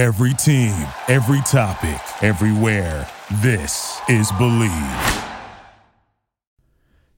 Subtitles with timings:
[0.00, 3.06] Every team, every topic, everywhere.
[3.42, 5.24] This is Believe.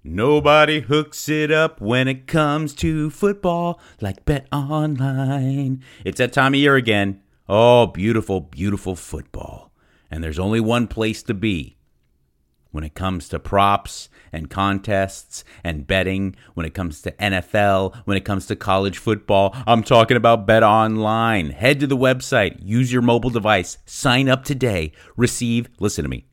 [0.03, 5.81] Nobody hooks it up when it comes to football like Bet Online.
[6.05, 7.21] It's that time of year again.
[7.49, 9.73] Oh, beautiful, beautiful football.
[10.11, 11.77] And there's only one place to be
[12.73, 18.17] when it comes to props and contests and betting, when it comes to NFL, when
[18.17, 19.55] it comes to college football.
[19.67, 21.51] I'm talking about Bet Online.
[21.51, 26.27] Head to the website, use your mobile device, sign up today, receive, listen to me,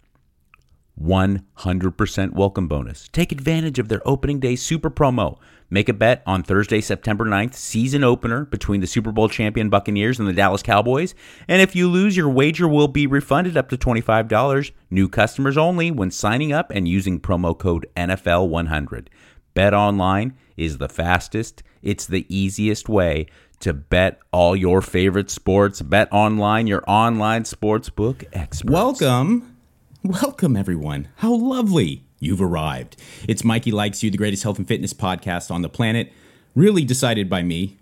[1.01, 3.07] 100% welcome bonus.
[3.11, 5.37] Take advantage of their opening day super promo.
[5.69, 10.19] Make a bet on Thursday, September 9th, season opener between the Super Bowl champion Buccaneers
[10.19, 11.13] and the Dallas Cowboys.
[11.47, 14.71] And if you lose, your wager will be refunded up to $25.
[14.89, 19.07] New customers only when signing up and using promo code NFL100.
[19.53, 23.27] Bet online is the fastest, it's the easiest way
[23.59, 25.81] to bet all your favorite sports.
[25.81, 28.73] Bet online, your online sportsbook experts.
[28.73, 29.58] Welcome
[30.01, 31.09] Welcome, everyone.
[31.17, 32.95] How lovely you've arrived.
[33.27, 36.13] It's Mikey Likes You, the greatest health and fitness podcast on the planet,
[36.55, 37.77] really decided by me.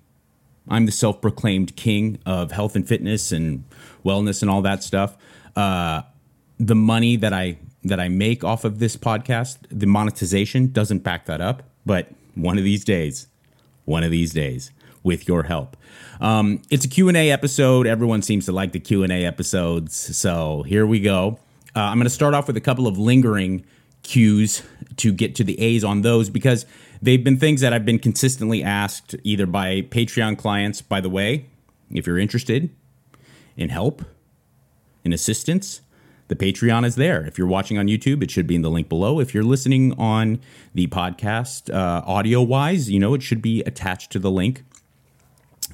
[0.68, 3.66] I'm the self proclaimed king of health and fitness and
[4.04, 5.16] wellness and all that stuff.
[5.56, 6.02] Uh,
[6.60, 11.28] the money that I that I make off of this podcast, the monetization doesn't back
[11.28, 11.62] that up.
[11.86, 13.28] But one of these days,
[13.86, 14.72] one of these days,
[15.04, 15.78] with your help,
[16.20, 17.86] um, it's a Q and A episode.
[17.86, 21.38] Everyone seems to like the Q and A episodes, so here we go.
[21.78, 23.64] Uh, I'm going to start off with a couple of lingering
[24.02, 24.64] cues
[24.96, 26.66] to get to the A's on those because
[27.04, 30.82] they've been things that I've been consistently asked either by Patreon clients.
[30.82, 31.46] By the way,
[31.92, 32.72] if you're interested
[33.56, 34.04] in help,
[35.04, 35.82] in assistance,
[36.30, 37.24] the Patreon is there.
[37.28, 39.20] If you're watching on YouTube, it should be in the link below.
[39.20, 40.40] If you're listening on
[40.74, 44.64] the podcast, uh, audio wise, you know it should be attached to the link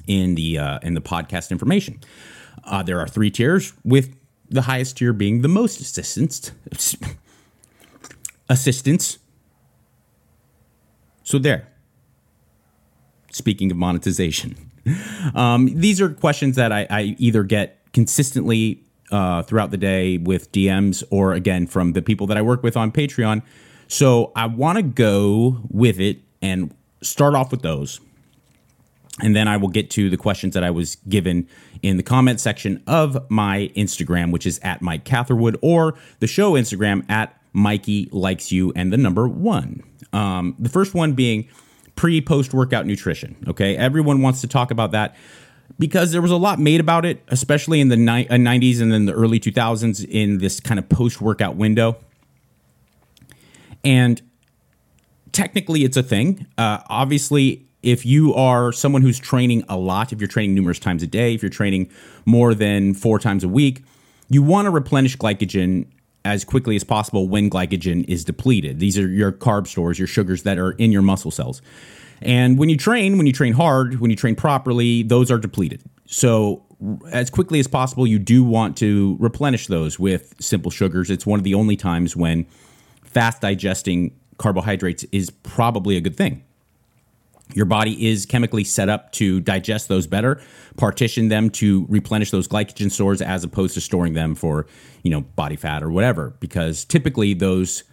[0.06, 1.98] in the uh, in the podcast information.
[2.62, 4.14] Uh, there are three tiers with
[4.54, 6.52] the highest tier being the most assistance.
[8.48, 9.18] Assistance.
[11.22, 11.68] So there.
[13.32, 14.70] Speaking of monetization,
[15.34, 20.52] um, these are questions that I, I either get consistently uh, throughout the day with
[20.52, 23.42] DMs or again from the people that I work with on Patreon.
[23.88, 28.00] So I want to go with it and start off with those
[29.20, 31.48] and then I will get to the questions that I was given
[31.82, 36.52] in the comment section of my Instagram, which is at Mike Catherwood, or the show
[36.52, 39.82] Instagram at Mikey Likes You and the number one.
[40.12, 41.48] Um, the first one being
[41.96, 43.36] pre post workout nutrition.
[43.48, 43.76] Okay.
[43.76, 45.14] Everyone wants to talk about that
[45.78, 48.92] because there was a lot made about it, especially in the ni- 90s uh, and
[48.92, 51.96] then the early 2000s in this kind of post workout window.
[53.84, 54.20] And
[55.32, 56.46] technically, it's a thing.
[56.56, 61.02] Uh, obviously, if you are someone who's training a lot, if you're training numerous times
[61.02, 61.90] a day, if you're training
[62.24, 63.84] more than four times a week,
[64.28, 65.86] you want to replenish glycogen
[66.24, 68.80] as quickly as possible when glycogen is depleted.
[68.80, 71.60] These are your carb stores, your sugars that are in your muscle cells.
[72.22, 75.82] And when you train, when you train hard, when you train properly, those are depleted.
[76.06, 76.62] So,
[77.10, 81.10] as quickly as possible, you do want to replenish those with simple sugars.
[81.10, 82.46] It's one of the only times when
[83.02, 86.42] fast digesting carbohydrates is probably a good thing
[87.52, 90.40] your body is chemically set up to digest those better,
[90.76, 94.66] partition them to replenish those glycogen stores as opposed to storing them for,
[95.02, 96.34] you know, body fat or whatever.
[96.40, 97.84] Because typically those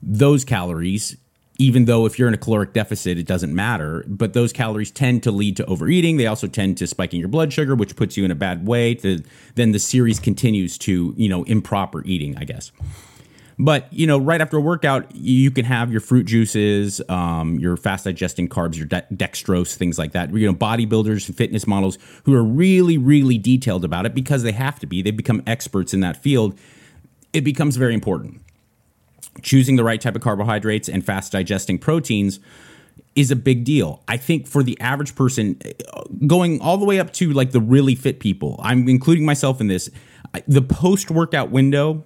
[0.00, 1.16] those calories,
[1.58, 5.24] even though if you're in a caloric deficit, it doesn't matter, but those calories tend
[5.24, 6.16] to lead to overeating.
[6.16, 8.94] They also tend to spiking your blood sugar, which puts you in a bad way.
[8.96, 9.22] To
[9.56, 12.70] then the series continues to, you know, improper eating, I guess.
[13.58, 17.76] But you know, right after a workout, you can have your fruit juices, um, your
[17.76, 20.32] fast digesting carbs, your de- dextrose, things like that.
[20.32, 24.52] You know, bodybuilders and fitness models who are really, really detailed about it because they
[24.52, 25.02] have to be.
[25.02, 26.56] They become experts in that field.
[27.32, 28.42] It becomes very important.
[29.42, 32.38] Choosing the right type of carbohydrates and fast digesting proteins
[33.16, 34.02] is a big deal.
[34.06, 35.60] I think for the average person,
[36.26, 39.66] going all the way up to like the really fit people, I'm including myself in
[39.66, 39.90] this.
[40.46, 42.04] The post workout window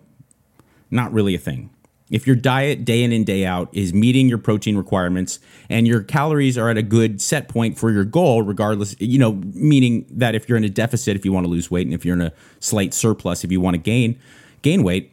[0.92, 1.70] not really a thing.
[2.10, 5.40] If your diet day in and day out is meeting your protein requirements
[5.70, 9.40] and your calories are at a good set point for your goal, regardless, you know,
[9.54, 12.04] meaning that if you're in a deficit, if you want to lose weight, and if
[12.04, 14.20] you're in a slight surplus, if you want to gain
[14.60, 15.12] gain weight,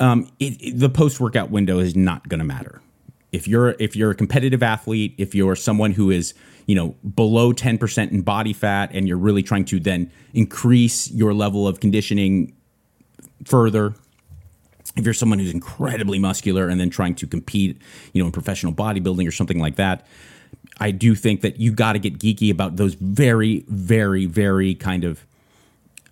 [0.00, 2.82] um, it, it, the post workout window is not going to matter.
[3.30, 6.34] If you're if you're a competitive athlete, if you're someone who is
[6.66, 11.32] you know below 10% in body fat and you're really trying to then increase your
[11.32, 12.52] level of conditioning
[13.44, 13.94] further
[14.96, 17.80] if you're someone who's incredibly muscular and then trying to compete,
[18.12, 20.06] you know, in professional bodybuilding or something like that,
[20.78, 25.04] I do think that you got to get geeky about those very, very, very kind
[25.04, 25.26] of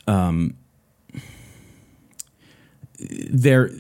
[0.07, 0.57] um,
[2.99, 3.71] they're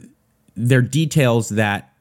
[0.56, 1.92] they're details that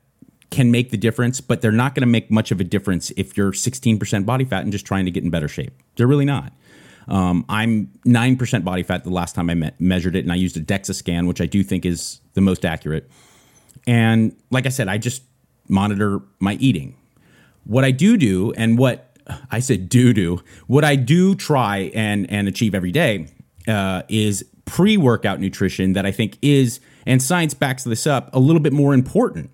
[0.50, 3.38] can make the difference, but they're not going to make much of a difference if
[3.38, 5.74] you're 16% body fat and just trying to get in better shape.
[5.96, 6.54] They're really not.
[7.10, 10.56] Um, I'm 9% body fat the last time I me- measured it, and I used
[10.56, 13.10] a DEXA scan, which I do think is the most accurate.
[13.88, 15.24] And like I said, I just
[15.68, 16.96] monitor my eating.
[17.64, 19.18] What I do do, and what
[19.52, 23.28] I said do do, what I do try and, and achieve every day
[23.68, 28.40] uh, is pre workout nutrition that I think is, and science backs this up, a
[28.40, 29.50] little bit more important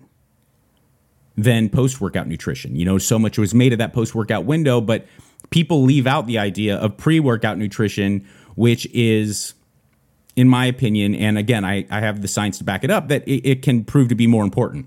[1.38, 2.76] than post workout nutrition.
[2.76, 5.06] You know, so much was made of that post workout window, but
[5.50, 9.54] people leave out the idea of pre workout nutrition, which is,
[10.34, 13.26] in my opinion, and again, I, I have the science to back it up, that
[13.26, 14.86] it, it can prove to be more important.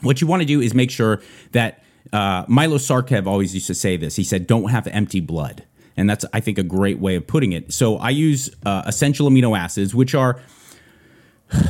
[0.00, 1.20] What you want to do is make sure
[1.52, 1.82] that
[2.12, 4.16] uh, Milo Sarcev always used to say this.
[4.16, 5.64] He said, "Don't have empty blood,"
[5.96, 7.72] and that's I think a great way of putting it.
[7.72, 10.40] So I use uh, essential amino acids, which are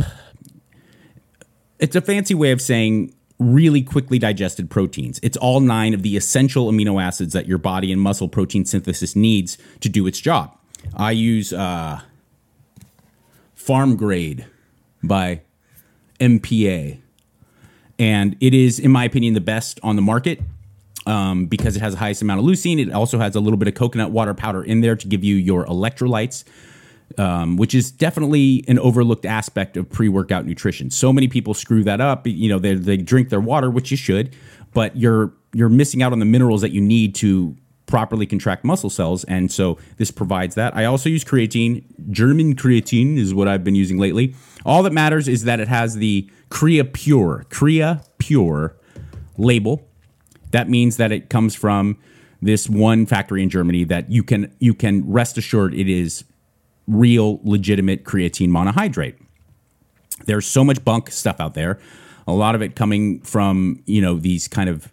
[1.78, 5.18] it's a fancy way of saying really quickly digested proteins.
[5.22, 9.16] It's all nine of the essential amino acids that your body and muscle protein synthesis
[9.16, 10.56] needs to do its job.
[10.94, 12.00] I use uh,
[13.54, 14.46] Farm Grade
[15.02, 15.40] by
[16.20, 17.00] MPA,
[17.98, 20.40] and it is, in my opinion, the best on the market.
[21.06, 22.78] Um, because it has the highest amount of leucine.
[22.78, 25.34] It also has a little bit of coconut water powder in there to give you
[25.36, 26.44] your electrolytes,
[27.18, 30.90] um, which is definitely an overlooked aspect of pre-workout nutrition.
[30.90, 32.26] So many people screw that up.
[32.26, 34.34] You know, they, they drink their water, which you should,
[34.72, 38.88] but you're you're missing out on the minerals that you need to properly contract muscle
[38.88, 39.24] cells.
[39.24, 40.76] And so this provides that.
[40.76, 41.82] I also use creatine.
[42.10, 44.36] German creatine is what I've been using lately.
[44.64, 48.76] All that matters is that it has the Creapure, Crea Pure
[49.36, 49.88] label.
[50.52, 51.98] That means that it comes from
[52.42, 56.24] this one factory in Germany that you can you can rest assured it is
[56.90, 59.14] real, legitimate creatine monohydrate.
[60.26, 61.78] There's so much bunk stuff out there.
[62.26, 64.92] A lot of it coming from you know these kind of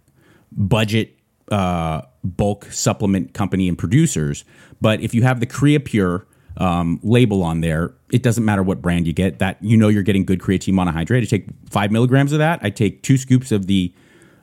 [0.51, 1.17] budget
[1.51, 4.45] uh, bulk supplement company and producers.
[4.79, 6.25] But if you have the Creapure
[6.57, 9.39] um, label on there, it doesn't matter what brand you get.
[9.39, 11.23] That you know you're getting good creatine monohydrate.
[11.23, 12.59] I take five milligrams of that.
[12.63, 13.93] I take two scoops of the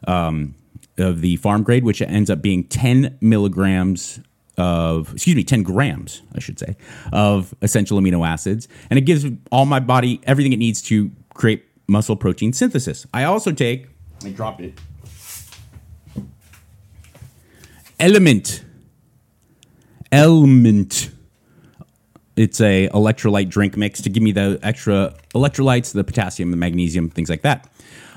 [0.06, 0.54] um,
[0.98, 4.20] of the farm grade, which ends up being ten milligrams
[4.56, 6.76] of excuse me 10 grams i should say
[7.12, 8.68] of essential amino acids.
[8.88, 13.06] And it gives all my body everything it needs to create muscle protein synthesis.
[13.12, 13.88] I also take
[14.24, 14.78] i dropped it
[17.98, 18.64] element.
[20.12, 21.10] Element.
[22.36, 27.08] It's a electrolyte drink mix to give me the extra electrolytes the potassium the magnesium
[27.08, 27.70] things like that.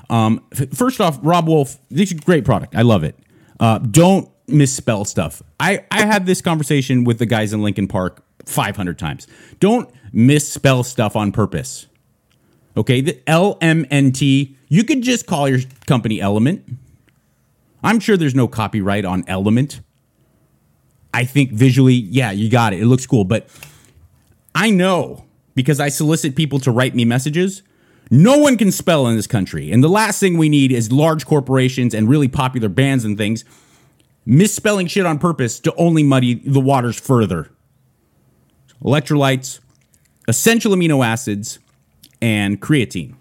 [0.09, 2.75] Um, f- first off Robb Wolf this is a great product.
[2.75, 3.17] I love it.
[3.59, 5.41] Uh, don't misspell stuff.
[5.59, 9.27] I, I had this conversation with the guys in Linkin Park 500 times.
[9.59, 11.87] Don't misspell stuff on purpose.
[12.75, 16.63] Okay, the LMNT, you could just call your company Element.
[17.83, 19.81] I'm sure there's no copyright on Element.
[21.13, 22.81] I think visually, yeah, you got it.
[22.81, 23.47] It looks cool, but
[24.53, 27.63] I know because I solicit people to write me messages.
[28.11, 29.71] No one can spell in this country.
[29.71, 33.43] And the last thing we need is large corporations and really popular bands and things
[34.27, 37.49] misspelling shit on purpose to only muddy the waters further.
[38.83, 39.59] Electrolytes,
[40.27, 41.59] essential amino acids,
[42.21, 43.15] and creatine.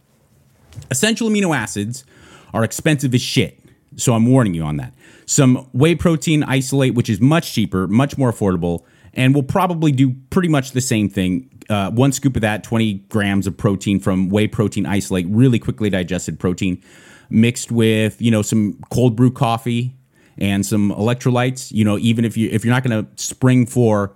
[0.90, 2.04] Essential amino acids
[2.52, 3.58] are expensive as shit,
[3.96, 4.92] so I'm warning you on that.
[5.26, 10.14] Some whey protein isolate, which is much cheaper, much more affordable, and will probably do
[10.30, 11.50] pretty much the same thing.
[11.70, 15.88] Uh, one scoop of that, 20 grams of protein from whey protein isolate, really quickly
[15.88, 16.82] digested protein,
[17.30, 19.95] mixed with you know some cold brew coffee
[20.38, 21.72] and some electrolytes.
[21.72, 24.12] You know, even if you if you're not going to spring for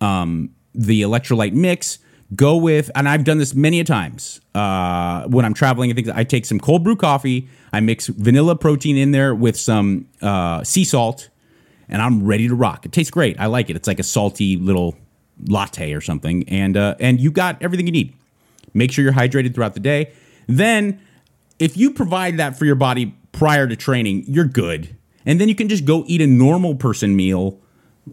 [0.00, 1.98] um, the electrolyte mix,
[2.34, 2.90] go with.
[2.94, 6.08] And I've done this many a times uh, when I'm traveling and things.
[6.08, 7.48] I take some cold brew coffee.
[7.72, 11.28] I mix vanilla protein in there with some uh, sea salt,
[11.88, 12.86] and I'm ready to rock.
[12.86, 13.38] It tastes great.
[13.38, 13.76] I like it.
[13.76, 14.96] It's like a salty little
[15.46, 18.14] latte or something, and uh, and you got everything you need.
[18.74, 20.12] Make sure you're hydrated throughout the day.
[20.46, 21.00] Then,
[21.58, 24.96] if you provide that for your body prior to training, you're good.
[25.26, 27.60] And then you can just go eat a normal person meal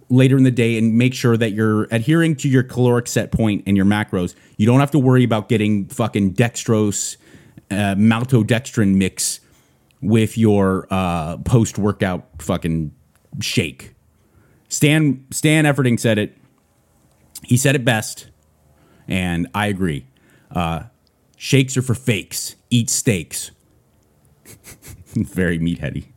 [0.10, 3.64] later in the day and make sure that you're adhering to your caloric set point
[3.66, 4.36] and your macros.
[4.58, 7.18] You don't have to worry about getting fucking dextrose,
[7.72, 9.40] uh, maltodextrin mix
[10.02, 12.94] with your uh, post workout fucking
[13.42, 13.94] shake.
[14.70, 16.38] Stan Stan Efferding said it.
[17.44, 18.30] He said it best,
[19.08, 20.06] and I agree.
[20.52, 20.84] Uh,
[21.38, 22.56] shakes are for fakes.
[22.70, 23.52] Eat steaks.
[25.16, 26.08] Very meatheady.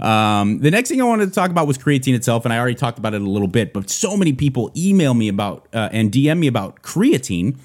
[0.00, 2.74] Um, the next thing I wanted to talk about was creatine itself, and I already
[2.74, 3.72] talked about it a little bit.
[3.72, 7.58] But so many people email me about uh, and DM me about creatine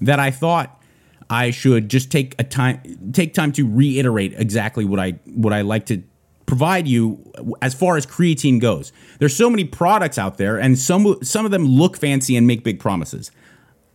[0.00, 0.82] that I thought
[1.30, 2.80] I should just take a time
[3.12, 6.02] take time to reiterate exactly what I what I like to
[6.46, 8.92] provide you as far as creatine goes.
[9.18, 12.64] There's so many products out there, and some some of them look fancy and make
[12.64, 13.30] big promises.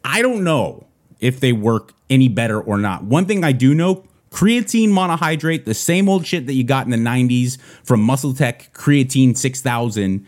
[0.05, 0.87] I don't know
[1.19, 3.03] if they work any better or not.
[3.03, 6.91] One thing I do know creatine monohydrate, the same old shit that you got in
[6.91, 10.25] the 90s from Muscle Tech Creatine 6000,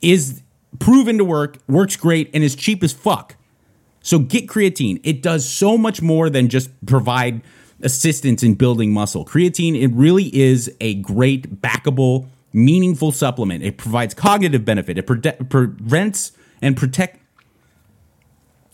[0.00, 0.40] is
[0.78, 3.34] proven to work, works great, and is cheap as fuck.
[4.02, 5.00] So get creatine.
[5.02, 7.42] It does so much more than just provide
[7.82, 9.24] assistance in building muscle.
[9.24, 13.64] Creatine, it really is a great, backable, meaningful supplement.
[13.64, 14.96] It provides cognitive benefit.
[14.96, 17.19] It pre- prevents and protect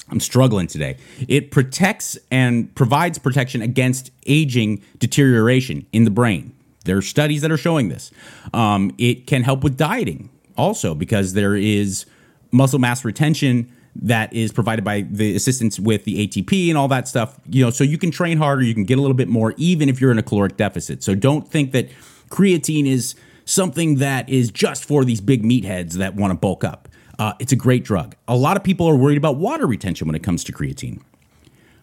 [0.09, 0.99] I'm struggling today.
[1.29, 6.53] It protects and provides protection against aging deterioration in the brain.
[6.85, 8.13] There are studies that are showing this.
[8.55, 12.07] Um, it can help with dieting also because there is
[12.53, 13.73] muscle mass retention
[14.03, 17.39] that is provided by the assistance with the ATP and all that stuff.
[17.49, 19.89] You know, so you can train harder, you can get a little bit more, even
[19.89, 21.03] if you're in a caloric deficit.
[21.03, 21.89] So don't think that
[22.29, 26.89] creatine is something that is just for these big meatheads that want to bulk up.
[27.19, 28.15] Uh, it's a great drug.
[28.29, 31.01] A lot of people are worried about water retention when it comes to creatine.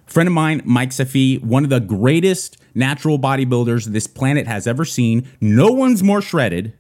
[0.06, 4.86] Friend of mine, Mike Safi, one of the greatest natural bodybuilders this planet has ever
[4.86, 5.28] seen.
[5.42, 6.74] No one's more shredded.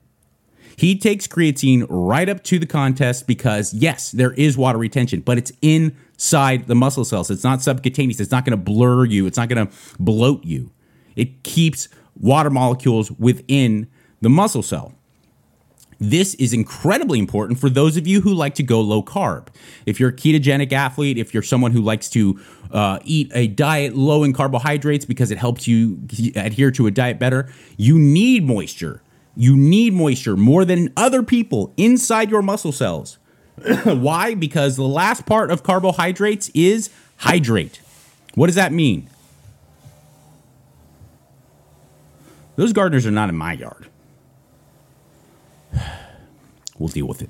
[0.75, 5.37] He takes creatine right up to the contest because, yes, there is water retention, but
[5.37, 7.29] it's inside the muscle cells.
[7.29, 8.19] It's not subcutaneous.
[8.19, 9.25] It's not going to blur you.
[9.25, 10.71] It's not going to bloat you.
[11.15, 13.87] It keeps water molecules within
[14.21, 14.95] the muscle cell.
[16.03, 19.47] This is incredibly important for those of you who like to go low carb.
[19.85, 22.41] If you're a ketogenic athlete, if you're someone who likes to
[22.71, 26.05] uh, eat a diet low in carbohydrates because it helps you
[26.35, 29.01] adhere to a diet better, you need moisture.
[29.37, 33.17] You need moisture more than other people inside your muscle cells.
[33.85, 34.35] Why?
[34.35, 37.79] Because the last part of carbohydrates is hydrate.
[38.35, 39.09] What does that mean?
[42.57, 43.87] Those gardeners are not in my yard.
[46.77, 47.29] We'll deal with it.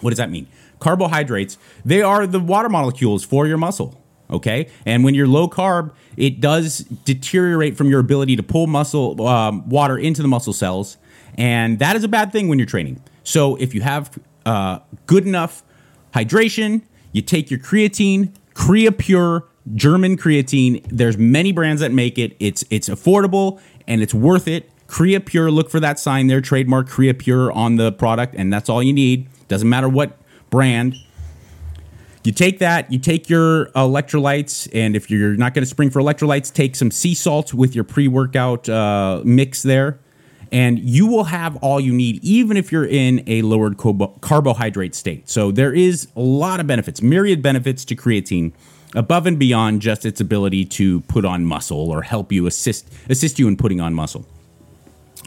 [0.00, 0.48] What does that mean?
[0.78, 4.02] Carbohydrates, they are the water molecules for your muscle.
[4.30, 4.68] Okay.
[4.86, 9.68] And when you're low carb, it does deteriorate from your ability to pull muscle um,
[9.68, 10.96] water into the muscle cells.
[11.36, 13.02] And that is a bad thing when you're training.
[13.24, 15.62] So if you have uh, good enough
[16.14, 20.84] hydration, you take your creatine, Creapure German creatine.
[20.88, 22.36] There's many brands that make it.
[22.40, 24.70] It's it's affordable and it's worth it.
[24.92, 28.92] Creapure, look for that sign there, trademark Creapure on the product, and that's all you
[28.92, 29.26] need.
[29.48, 30.18] Doesn't matter what
[30.50, 30.96] brand.
[32.24, 36.02] You take that, you take your electrolytes, and if you're not going to spring for
[36.02, 39.98] electrolytes, take some sea salt with your pre workout uh, mix there,
[40.52, 43.78] and you will have all you need, even if you're in a lowered
[44.20, 45.26] carbohydrate state.
[45.26, 48.52] So there is a lot of benefits, myriad benefits to creatine
[48.94, 53.38] above and beyond just its ability to put on muscle or help you assist assist
[53.38, 54.26] you in putting on muscle.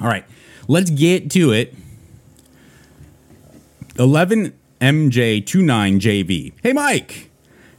[0.01, 0.25] All right,
[0.67, 1.73] let's get to it.
[3.95, 6.53] 11MJ29JV.
[6.61, 7.31] Hey, Mike,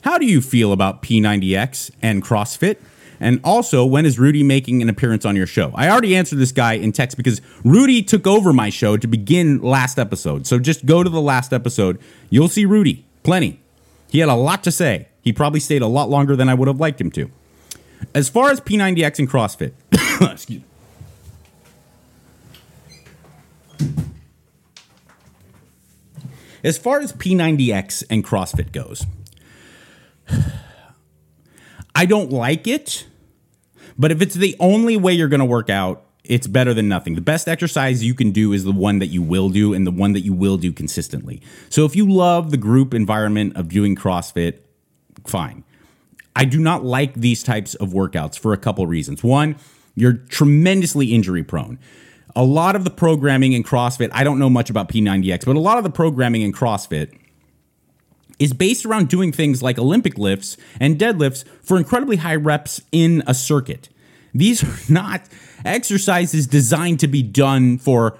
[0.03, 2.79] how do you feel about P90X and CrossFit?
[3.21, 5.73] And also, when is Rudy making an appearance on your show?
[5.75, 9.61] I already answered this guy in text because Rudy took over my show to begin
[9.63, 10.47] last episode.
[10.47, 11.99] So just go to the last episode.
[12.31, 13.05] You'll see Rudy.
[13.23, 13.61] Plenty.
[14.11, 15.09] He had a lot to say.
[15.23, 17.31] He probably stayed a lot longer than I would have liked him to.
[18.15, 19.73] As far as P90X and CrossFit,
[20.33, 20.65] excuse me.
[26.65, 29.07] As far as P90X and CrossFit goes,
[31.95, 33.07] I don't like it,
[33.97, 37.15] but if it's the only way you're going to work out, it's better than nothing.
[37.15, 39.93] The best exercise you can do is the one that you will do and the
[39.93, 41.41] one that you will do consistently.
[41.71, 44.59] So if you love the group environment of doing CrossFit,
[45.25, 45.63] fine.
[46.35, 49.23] I do not like these types of workouts for a couple reasons.
[49.23, 49.57] One,
[49.95, 51.79] you're tremendously injury prone
[52.37, 55.61] a lot of the programming in CrossFit, I don't know much about P90X, but a
[55.61, 57.19] lot of the programming in CrossFit
[58.39, 63.23] is based around doing things like Olympic lifts and deadlifts for incredibly high reps in
[63.27, 63.89] a circuit.
[64.35, 65.23] These are not
[65.65, 68.19] exercises designed to be done for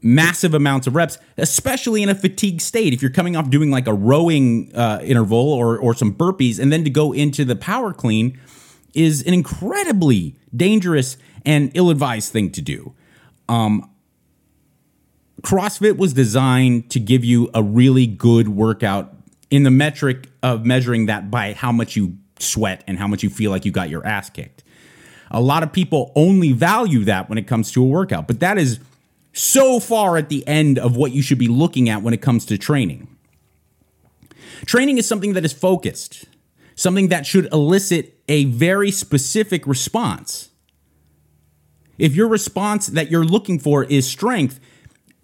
[0.00, 2.94] massive amounts of reps, especially in a fatigue state.
[2.94, 6.72] If you're coming off doing like a rowing uh, interval or, or some burpees and
[6.72, 8.40] then to go into the power clean
[8.94, 12.94] is an incredibly dangerous and ill advised thing to do.
[13.48, 13.90] Um,
[15.42, 19.14] CrossFit was designed to give you a really good workout
[19.50, 23.30] in the metric of measuring that by how much you sweat and how much you
[23.30, 24.64] feel like you got your ass kicked.
[25.30, 28.58] A lot of people only value that when it comes to a workout, but that
[28.58, 28.80] is
[29.32, 32.44] so far at the end of what you should be looking at when it comes
[32.46, 33.08] to training.
[34.66, 36.24] Training is something that is focused,
[36.74, 40.50] something that should elicit a very specific response.
[41.98, 44.60] If your response that you're looking for is strength,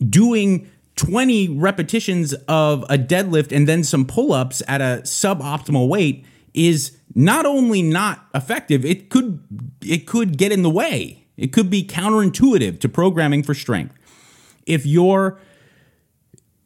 [0.07, 6.25] doing 20 repetitions of a deadlift and then some pull ups at a suboptimal weight
[6.53, 9.41] is not only not effective, it could
[9.83, 11.27] it could get in the way.
[11.37, 13.95] It could be counterintuitive to programming for strength.
[14.67, 15.41] If your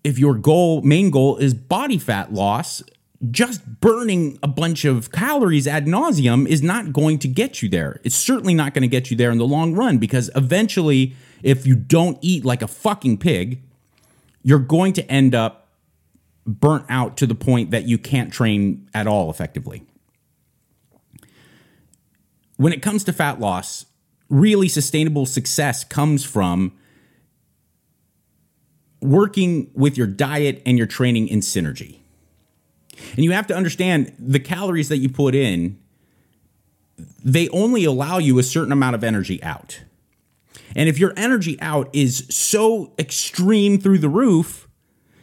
[0.05, 2.83] if your goal main goal is body fat loss,
[3.31, 8.01] just burning a bunch of calories ad nauseum is not going to get you there.
[8.05, 11.67] It's certainly not going to get you there in the long run because eventually, if
[11.67, 13.63] you don't eat like a fucking pig,
[14.43, 15.69] you're going to end up
[16.47, 19.85] burnt out to the point that you can't train at all effectively.
[22.57, 23.87] When it comes to fat loss,
[24.29, 26.73] really sustainable success comes from
[29.01, 31.99] working with your diet and your training in synergy.
[33.17, 35.79] And you have to understand the calories that you put in,
[37.25, 39.83] they only allow you a certain amount of energy out.
[40.75, 44.69] And if your energy out is so extreme through the roof,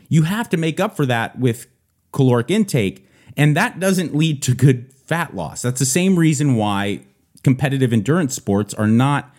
[0.10, 1.68] you have to make up for that with
[2.12, 3.08] caloric intake.
[3.38, 5.62] And that doesn't lead to good fat loss.
[5.62, 7.02] That's the same reason why
[7.44, 9.34] competitive endurance sports are not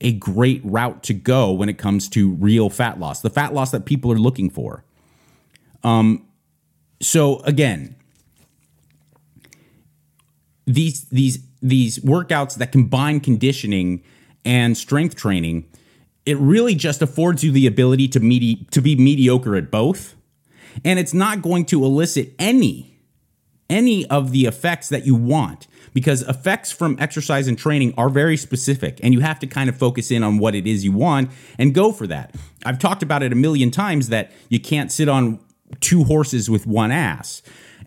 [0.00, 3.70] a great route to go when it comes to real fat loss, the fat loss
[3.70, 4.84] that people are looking for.
[5.84, 6.26] Um,
[7.02, 7.96] so again,
[10.66, 14.02] these these these workouts that combine conditioning
[14.44, 15.66] and strength training,
[16.24, 20.14] it really just affords you the ability to medi- to be mediocre at both,
[20.84, 22.92] and it's not going to elicit any
[23.68, 28.36] any of the effects that you want because effects from exercise and training are very
[28.36, 31.30] specific and you have to kind of focus in on what it is you want
[31.58, 32.34] and go for that.
[32.66, 35.40] I've talked about it a million times that you can't sit on
[35.80, 37.42] two horses with one ass.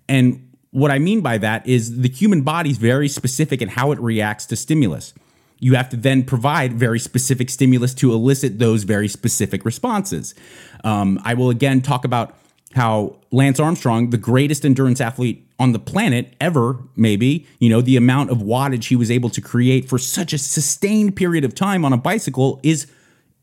[0.07, 3.91] And what I mean by that is the human body is very specific in how
[3.91, 5.13] it reacts to stimulus.
[5.59, 10.35] You have to then provide very specific stimulus to elicit those very specific responses.
[10.83, 12.35] Um, I will again talk about
[12.73, 17.95] how Lance Armstrong, the greatest endurance athlete on the planet ever, maybe, you know, the
[17.95, 21.85] amount of wattage he was able to create for such a sustained period of time
[21.85, 22.87] on a bicycle is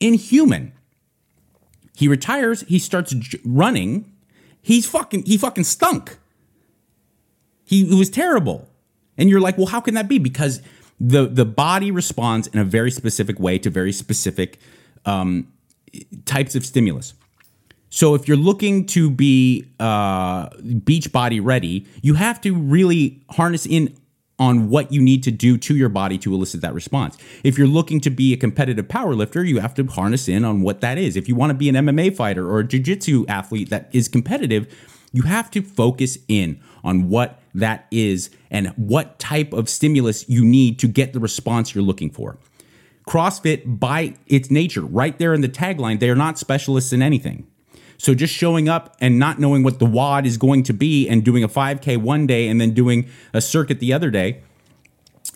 [0.01, 0.73] inhuman.
[1.97, 4.12] He retires, he starts running.
[4.63, 6.19] He's fucking he fucking stunk.
[7.65, 8.69] He was terrible.
[9.19, 10.63] And you're like, "Well, how can that be?" Because
[10.99, 14.59] the the body responds in a very specific way to very specific
[15.05, 15.53] um,
[16.25, 17.15] types of stimulus.
[17.91, 20.49] So if you're looking to be uh,
[20.85, 23.95] beach body ready, you have to really harness in
[24.39, 27.17] on what you need to do to your body to elicit that response.
[27.45, 30.63] If you're looking to be a competitive power lifter, you have to harness in on
[30.63, 31.17] what that is.
[31.17, 34.67] If you want to be an MMA fighter or a jiu-jitsu athlete that is competitive,
[35.13, 40.45] you have to focus in on what that is and what type of stimulus you
[40.45, 42.39] need to get the response you're looking for.
[43.07, 47.47] CrossFit, by its nature, right there in the tagline, they are not specialists in anything.
[48.03, 51.25] So just showing up and not knowing what the WOD is going to be and
[51.25, 54.43] doing a 5K one day and then doing a circuit the other day,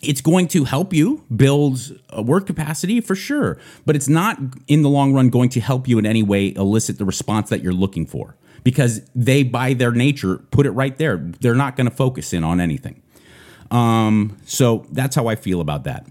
[0.01, 4.81] it's going to help you build a work capacity for sure, but it's not in
[4.81, 7.71] the long run going to help you in any way elicit the response that you're
[7.71, 11.15] looking for because they, by their nature, put it right there.
[11.39, 13.01] They're not going to focus in on anything.
[13.71, 16.05] Um, so that's how I feel about that.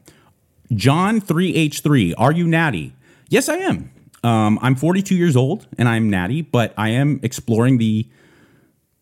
[0.72, 2.94] John 3H3, are you natty?
[3.28, 3.90] Yes, I am.
[4.26, 8.08] Um, I'm 42 years old and I'm natty, but I am exploring the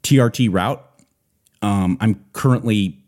[0.03, 0.85] TRT route.
[1.63, 3.03] Um, I'm currently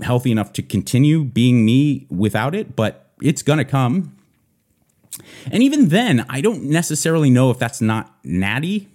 [0.00, 4.16] healthy enough to continue being me without it, but it's going to come.
[5.50, 8.88] And even then, I don't necessarily know if that's not natty.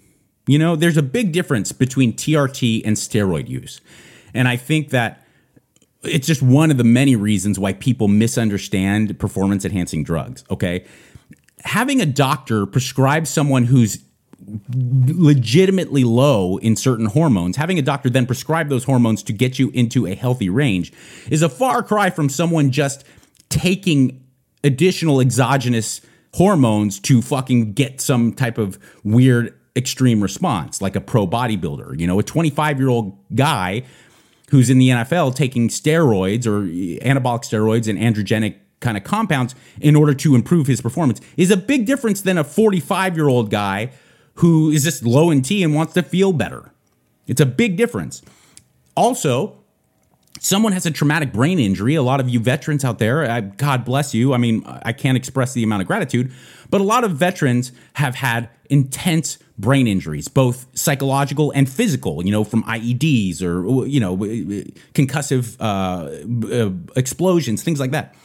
[0.47, 3.81] You know, there's a big difference between TRT and steroid use.
[4.33, 5.27] And I think that
[6.01, 10.45] it's just one of the many reasons why people misunderstand performance enhancing drugs.
[10.49, 10.85] Okay
[11.63, 14.03] having a doctor prescribe someone who's
[14.75, 19.69] legitimately low in certain hormones, having a doctor then prescribe those hormones to get you
[19.71, 20.91] into a healthy range
[21.29, 23.05] is a far cry from someone just
[23.49, 24.23] taking
[24.63, 26.01] additional exogenous
[26.33, 31.99] hormones to fucking get some type of weird extreme response, like a pro bodybuilder.
[31.99, 33.83] You know, a 25 year old guy
[34.49, 36.61] who's in the NFL taking steroids or
[37.05, 41.57] anabolic steroids and androgenic kind of compounds in order to improve his performance is a
[41.57, 43.89] big difference than a 45 year old guy
[44.35, 46.71] who is just low in T and wants to feel better.
[47.25, 48.21] It's a big difference.
[48.95, 49.57] Also,
[50.39, 53.85] someone has a traumatic brain injury, a lot of you veterans out there, I, God
[53.85, 54.33] bless you.
[54.33, 56.31] I mean, I can't express the amount of gratitude,
[56.69, 62.31] but a lot of veterans have had intense brain injuries, both psychological and physical, you
[62.31, 64.17] know, from IEDs or, you know,
[64.93, 68.15] concussive uh, uh, explosions, things like that.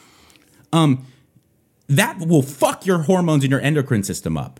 [0.71, 1.05] Um,
[1.87, 4.59] that will fuck your hormones and your endocrine system up.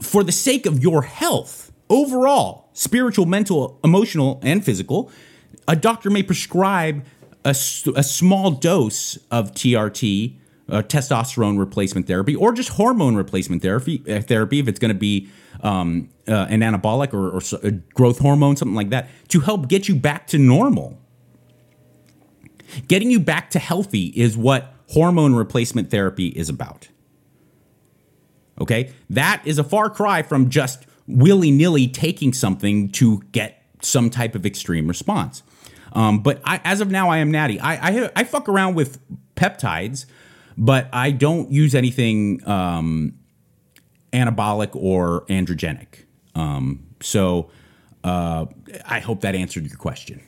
[0.00, 5.10] For the sake of your health, overall, spiritual, mental, emotional, and physical,
[5.66, 7.04] a doctor may prescribe
[7.44, 10.36] a, a small dose of TRT,
[10.68, 14.02] uh, testosterone replacement therapy, or just hormone replacement therapy.
[14.08, 15.28] Uh, therapy if it's going to be
[15.62, 19.94] um, uh, an anabolic or, or growth hormone, something like that, to help get you
[19.94, 20.98] back to normal.
[22.88, 26.88] Getting you back to healthy is what hormone replacement therapy is about.
[28.60, 34.08] Okay, that is a far cry from just willy nilly taking something to get some
[34.10, 35.42] type of extreme response.
[35.92, 37.60] Um, but I, as of now, I am natty.
[37.60, 39.00] I, I, I fuck around with
[39.34, 40.06] peptides,
[40.56, 43.14] but I don't use anything um,
[44.12, 46.04] anabolic or androgenic.
[46.34, 47.50] Um, so
[48.02, 48.46] uh,
[48.86, 50.22] I hope that answered your question.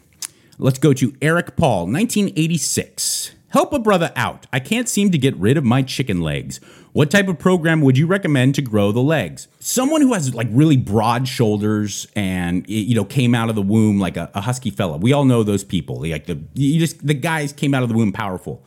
[0.59, 3.33] Let's go to Eric Paul, 1986.
[3.51, 4.47] Help a brother out.
[4.53, 6.59] I can't seem to get rid of my chicken legs.
[6.93, 9.49] What type of program would you recommend to grow the legs?
[9.61, 14.01] Someone who has like really broad shoulders and you know came out of the womb
[14.01, 14.97] like a, a husky fella.
[14.97, 16.01] We all know those people.
[16.01, 18.65] Like the you just the guys came out of the womb powerful.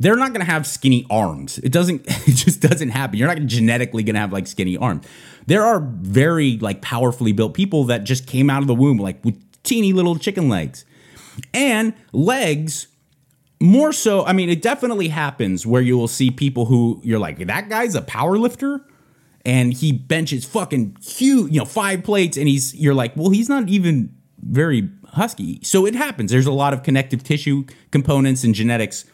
[0.00, 1.58] They're not going to have skinny arms.
[1.58, 3.18] It doesn't it just doesn't happen.
[3.18, 5.06] You're not genetically going to have like skinny arms.
[5.46, 9.24] There are very like powerfully built people that just came out of the womb like
[9.24, 10.84] with teeny little chicken legs.
[11.54, 12.88] And legs
[13.60, 17.38] more so, I mean, it definitely happens where you will see people who you're like,
[17.46, 18.84] that guy's a power lifter
[19.44, 23.48] and he benches fucking huge, you know, five plates, and he's you're like, well, he's
[23.48, 25.60] not even very husky.
[25.62, 26.30] So it happens.
[26.30, 29.04] There's a lot of connective tissue components and genetics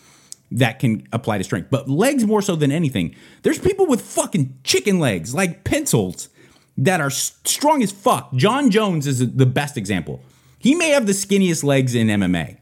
[0.50, 1.68] that can apply to strength.
[1.70, 3.14] But legs more so than anything.
[3.42, 6.28] There's people with fucking chicken legs, like pencils,
[6.76, 8.34] that are strong as fuck.
[8.34, 10.20] Jon Jones is the best example.
[10.58, 12.58] He may have the skinniest legs in MMA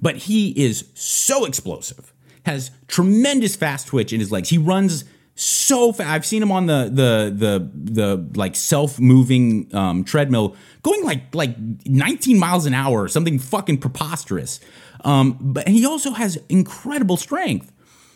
[0.00, 2.12] but he is so explosive,
[2.44, 4.48] has tremendous fast twitch in his legs.
[4.48, 5.04] He runs
[5.36, 6.10] so fast.
[6.10, 11.34] I've seen him on the the the the like self moving um, treadmill going like
[11.34, 11.56] like
[11.86, 14.60] 19 miles an hour, something fucking preposterous.
[15.04, 17.70] Um, but he also has incredible strength.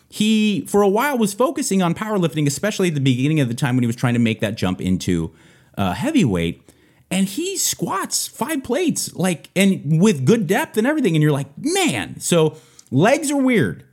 [0.09, 3.75] He for a while was focusing on powerlifting, especially at the beginning of the time
[3.75, 5.33] when he was trying to make that jump into
[5.77, 6.70] uh, heavyweight
[7.11, 11.47] and he squats five plates like and with good depth and everything and you're like
[11.57, 12.57] man so
[12.91, 13.85] legs are weird.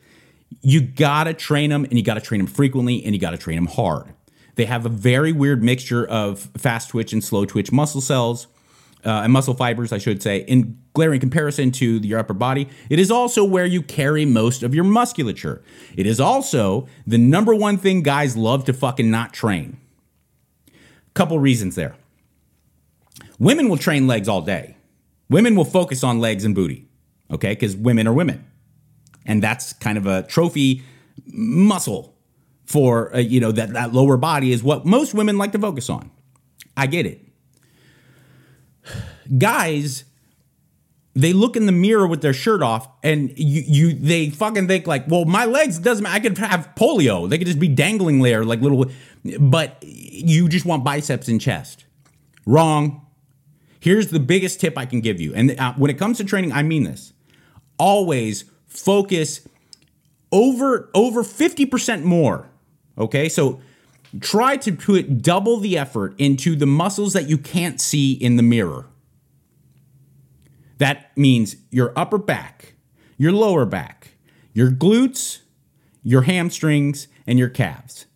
[0.60, 3.66] You gotta train them and you gotta train them frequently and you gotta train them
[3.66, 4.12] hard.
[4.56, 8.48] They have a very weird mixture of fast twitch and slow twitch muscle cells
[9.06, 12.68] uh, and muscle fibers i should say in glaring comparison to your upper body.
[12.90, 15.62] It is also where you carry most of your musculature.
[15.96, 19.76] It is also the number one thing guys love to fucking not train.
[21.14, 21.94] Couple reasons there
[23.38, 24.76] Women will train legs all day.
[25.30, 26.88] Women will focus on legs and booty,
[27.30, 27.50] okay?
[27.52, 28.44] Because women are women.
[29.26, 30.82] And that's kind of a trophy
[31.26, 32.16] muscle
[32.64, 35.90] for, uh, you know, that, that lower body is what most women like to focus
[35.90, 36.10] on.
[36.76, 37.20] I get it.
[39.38, 40.04] Guys,
[41.14, 44.86] they look in the mirror with their shirt off and you, you they fucking think
[44.86, 47.28] like, well, my legs doesn't I could have polio.
[47.28, 48.86] They could just be dangling there like little
[49.40, 51.84] but you just want biceps and chest.
[52.46, 53.04] Wrong.
[53.80, 55.34] Here's the biggest tip I can give you.
[55.34, 57.12] And uh, when it comes to training, I mean this.
[57.78, 59.46] Always focus
[60.32, 62.48] over over 50% more.
[62.96, 63.28] Okay?
[63.28, 63.60] So
[64.20, 68.42] try to put double the effort into the muscles that you can't see in the
[68.42, 68.86] mirror.
[70.78, 72.74] That means your upper back,
[73.16, 74.14] your lower back,
[74.52, 75.40] your glutes,
[76.02, 78.06] your hamstrings, and your calves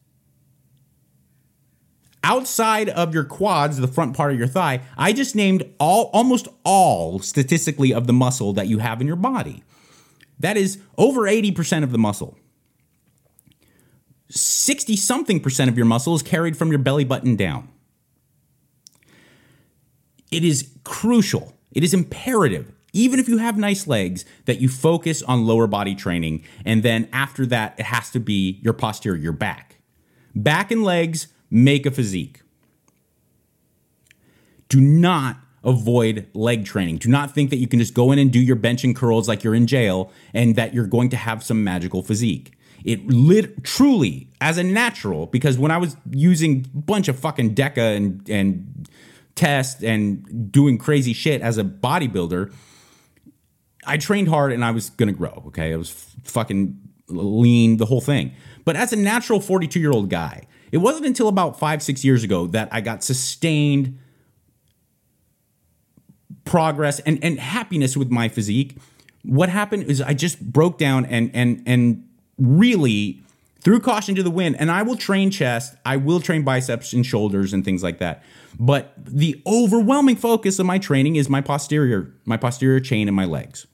[2.24, 6.48] outside of your quads, the front part of your thigh, I just named all almost
[6.64, 9.62] all statistically of the muscle that you have in your body.
[10.38, 12.38] That is over 80% of the muscle.
[14.28, 17.68] 60 something percent of your muscle is carried from your belly button down.
[20.30, 25.22] It is crucial, it is imperative, even if you have nice legs, that you focus
[25.22, 26.44] on lower body training.
[26.64, 29.76] And then after that, it has to be your posterior, your back.
[30.34, 32.40] Back and legs, make a physique.
[34.68, 36.96] Do not avoid leg training.
[36.96, 39.28] Do not think that you can just go in and do your bench and curls
[39.28, 42.54] like you're in jail and that you're going to have some magical physique.
[42.84, 47.54] It lit truly as a natural because when I was using a bunch of fucking
[47.54, 48.88] DECA and and
[49.34, 52.52] test and doing crazy shit as a bodybuilder,
[53.86, 55.44] I trained hard and I was gonna grow.
[55.48, 55.90] Okay, I was
[56.24, 56.76] fucking
[57.08, 58.32] lean, the whole thing.
[58.64, 62.24] But as a natural 42 year old guy, it wasn't until about five, six years
[62.24, 63.98] ago that I got sustained
[66.44, 68.78] progress and, and happiness with my physique.
[69.22, 72.08] What happened is I just broke down and and and
[72.38, 73.22] really
[73.60, 74.56] threw caution to the wind.
[74.58, 78.24] And I will train chest, I will train biceps and shoulders and things like that.
[78.58, 83.24] But the overwhelming focus of my training is my posterior, my posterior chain and my
[83.24, 83.66] legs.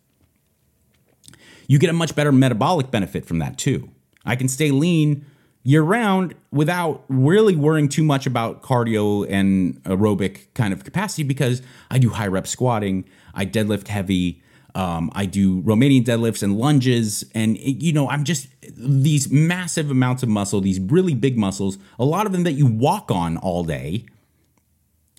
[1.69, 3.91] You get a much better metabolic benefit from that too.
[4.27, 5.25] I can stay lean
[5.69, 11.61] year round without really worrying too much about cardio and aerobic kind of capacity because
[11.91, 13.05] I do high rep squatting,
[13.35, 14.43] I deadlift heavy,
[14.75, 19.91] um, I do Romanian deadlifts and lunges, and it, you know I'm just these massive
[19.91, 23.37] amounts of muscle, these really big muscles, a lot of them that you walk on
[23.37, 24.07] all day,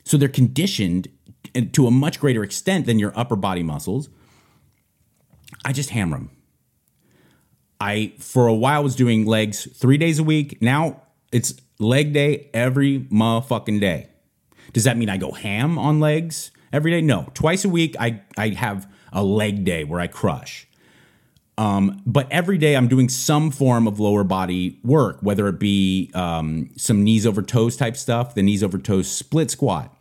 [0.03, 1.09] so they're conditioned
[1.73, 4.09] to a much greater extent than your upper body muscles.
[5.63, 6.31] I just hammer them.
[7.79, 10.61] I for a while was doing legs three days a week.
[10.61, 14.09] Now it's leg day every motherfucking day.
[14.73, 17.01] Does that mean I go ham on legs every day?
[17.01, 17.31] No.
[17.33, 20.67] Twice a week I I have a leg day where I crush.
[21.57, 26.09] Um, but every day I'm doing some form of lower body work, whether it be
[26.13, 29.93] um, some knees over toes type stuff, the knees over toes split squat,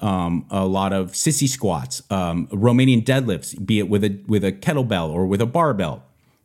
[0.00, 4.52] um, a lot of sissy squats, um, Romanian deadlifts, be it with a with a
[4.52, 6.04] kettlebell or with a barbell,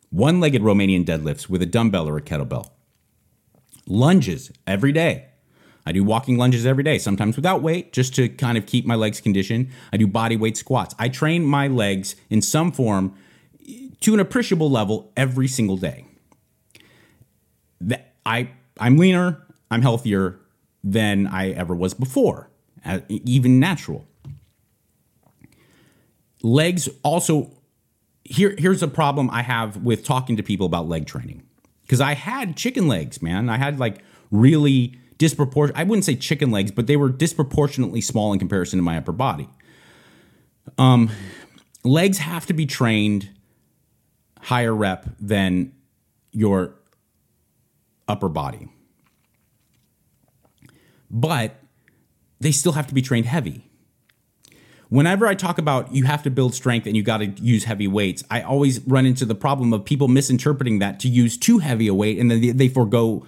[0.09, 2.69] one legged Romanian deadlifts with a dumbbell or a kettlebell,
[3.87, 5.25] lunges every day.
[5.85, 8.95] I do walking lunges every day, sometimes without weight, just to kind of keep my
[8.95, 9.69] legs conditioned.
[9.93, 10.93] I do body weight squats.
[10.99, 13.15] I train my legs in some form
[14.01, 16.05] to an appreciable level every single day.
[18.25, 19.41] I I'm leaner,
[19.71, 20.39] I'm healthier
[20.83, 22.49] than I ever was before,
[22.85, 24.05] uh, even natural.
[26.43, 27.51] Legs also
[28.27, 31.43] here here's a problem I have with talking to people about leg training.
[31.87, 33.49] Cuz I had chicken legs, man.
[33.49, 38.33] I had like really disproportionate I wouldn't say chicken legs, but they were disproportionately small
[38.33, 39.47] in comparison to my upper body.
[40.77, 41.09] Um
[41.83, 43.29] legs have to be trained
[44.41, 45.71] higher rep than
[46.31, 46.75] your
[48.07, 48.67] upper body.
[51.09, 51.55] But
[52.39, 53.66] they still have to be trained heavy
[54.89, 57.87] whenever I talk about you have to build strength and you got to use heavy
[57.87, 61.87] weights, I always run into the problem of people misinterpreting that to use too heavy
[61.87, 63.25] a weight and then they, they forego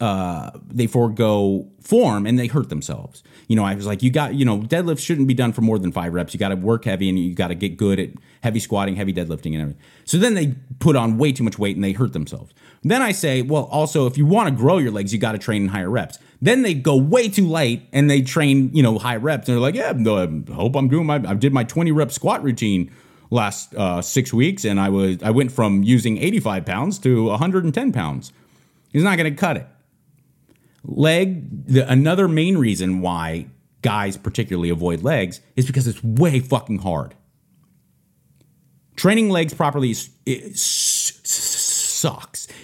[0.00, 3.22] uh, they forego form and they hurt themselves.
[3.48, 5.78] You know, I was like, you got, you know, deadlifts shouldn't be done for more
[5.78, 6.32] than five reps.
[6.32, 8.10] You got to work heavy and you got to get good at
[8.42, 9.82] heavy squatting, heavy deadlifting, and everything.
[10.04, 12.54] So then they put on way too much weight and they hurt themselves.
[12.82, 15.38] Then I say, well, also, if you want to grow your legs, you got to
[15.38, 16.18] train in higher reps.
[16.40, 19.48] Then they go way too light and they train, you know, high reps.
[19.48, 22.42] And they're like, yeah, I hope I'm doing my, I did my 20 rep squat
[22.42, 22.90] routine
[23.30, 27.92] last uh, six weeks and I was, I went from using 85 pounds to 110
[27.92, 28.32] pounds.
[28.92, 29.66] He's not going to cut it.
[30.84, 33.46] Leg, the, another main reason why
[33.82, 37.14] guys particularly avoid legs is because it's way fucking hard.
[38.96, 40.18] Training legs properly sucks.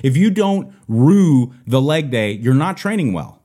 [0.03, 3.43] If you don't rue the leg day, you're not training well.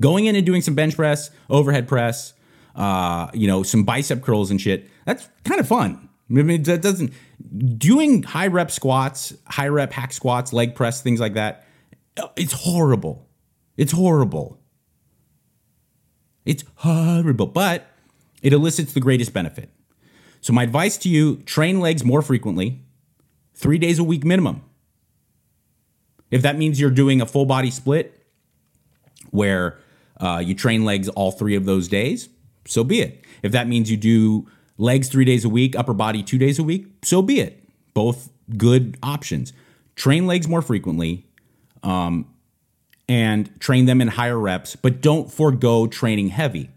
[0.00, 2.34] Going in and doing some bench press, overhead press,
[2.74, 6.08] uh, you know, some bicep curls and shit, that's kind of fun.
[6.30, 7.12] I mean, that doesn't
[7.78, 11.65] doing high rep squats, high rep hack squats, leg press, things like that
[12.36, 13.28] it's horrible.
[13.76, 14.60] It's horrible.
[16.44, 17.88] It's horrible, but
[18.42, 19.70] it elicits the greatest benefit.
[20.40, 22.82] So, my advice to you train legs more frequently,
[23.54, 24.62] three days a week minimum.
[26.30, 28.22] If that means you're doing a full body split
[29.30, 29.78] where
[30.20, 32.28] uh, you train legs all three of those days,
[32.66, 33.24] so be it.
[33.42, 34.48] If that means you do
[34.78, 37.62] legs three days a week, upper body two days a week, so be it.
[37.94, 39.52] Both good options.
[39.94, 41.25] Train legs more frequently,
[41.86, 42.26] um,
[43.08, 46.70] and train them in higher reps, but don't forego training heavy.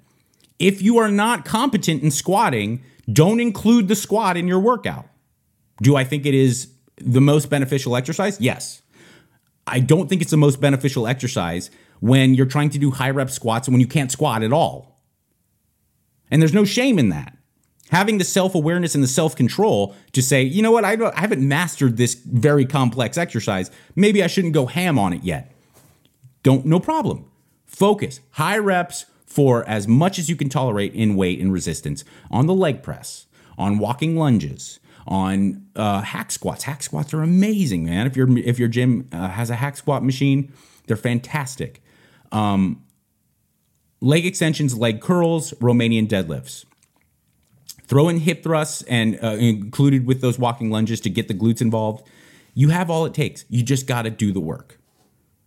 [0.59, 5.07] If you are not competent in squatting, don't include the squat in your workout.
[5.81, 8.39] Do I think it is the most beneficial exercise?
[8.39, 8.81] Yes.
[9.65, 13.31] I don't think it's the most beneficial exercise when you're trying to do high rep
[13.31, 15.01] squats and when you can't squat at all.
[16.29, 17.35] And there's no shame in that.
[17.89, 21.19] Having the self awareness and the self control to say, you know what, I, I
[21.19, 23.71] haven't mastered this very complex exercise.
[23.95, 25.51] Maybe I shouldn't go ham on it yet.
[26.43, 27.25] Don't, no problem.
[27.65, 32.45] Focus, high reps for as much as you can tolerate in weight and resistance on
[32.45, 33.25] the leg press,
[33.57, 36.63] on walking lunges, on uh, hack squats.
[36.63, 38.05] Hack squats are amazing, man.
[38.05, 40.53] If your if your gym uh, has a hack squat machine,
[40.85, 41.81] they're fantastic.
[42.31, 42.83] Um,
[43.99, 46.65] leg extensions, leg curls, Romanian deadlifts
[47.89, 51.59] throw in hip thrusts and uh, included with those walking lunges to get the glutes
[51.59, 52.07] involved.
[52.53, 53.45] You have all it takes.
[53.49, 54.79] You just got to do the work.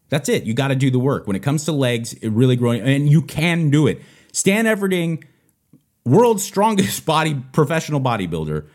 [0.08, 0.42] That's it.
[0.42, 1.26] You got to do the work.
[1.26, 4.02] When it comes to legs, it really growing, and you can do it.
[4.32, 5.24] Stan Efferding,
[6.04, 8.66] world's strongest body professional bodybuilder,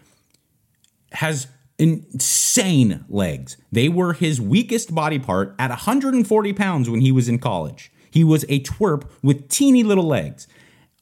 [1.11, 3.57] has insane legs.
[3.71, 7.91] They were his weakest body part at 140 pounds when he was in college.
[8.09, 10.47] He was a twerp with teeny little legs.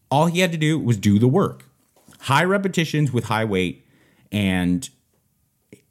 [0.09, 1.64] All he had to do was do the work.
[2.25, 3.85] High repetitions with high weight
[4.31, 4.89] and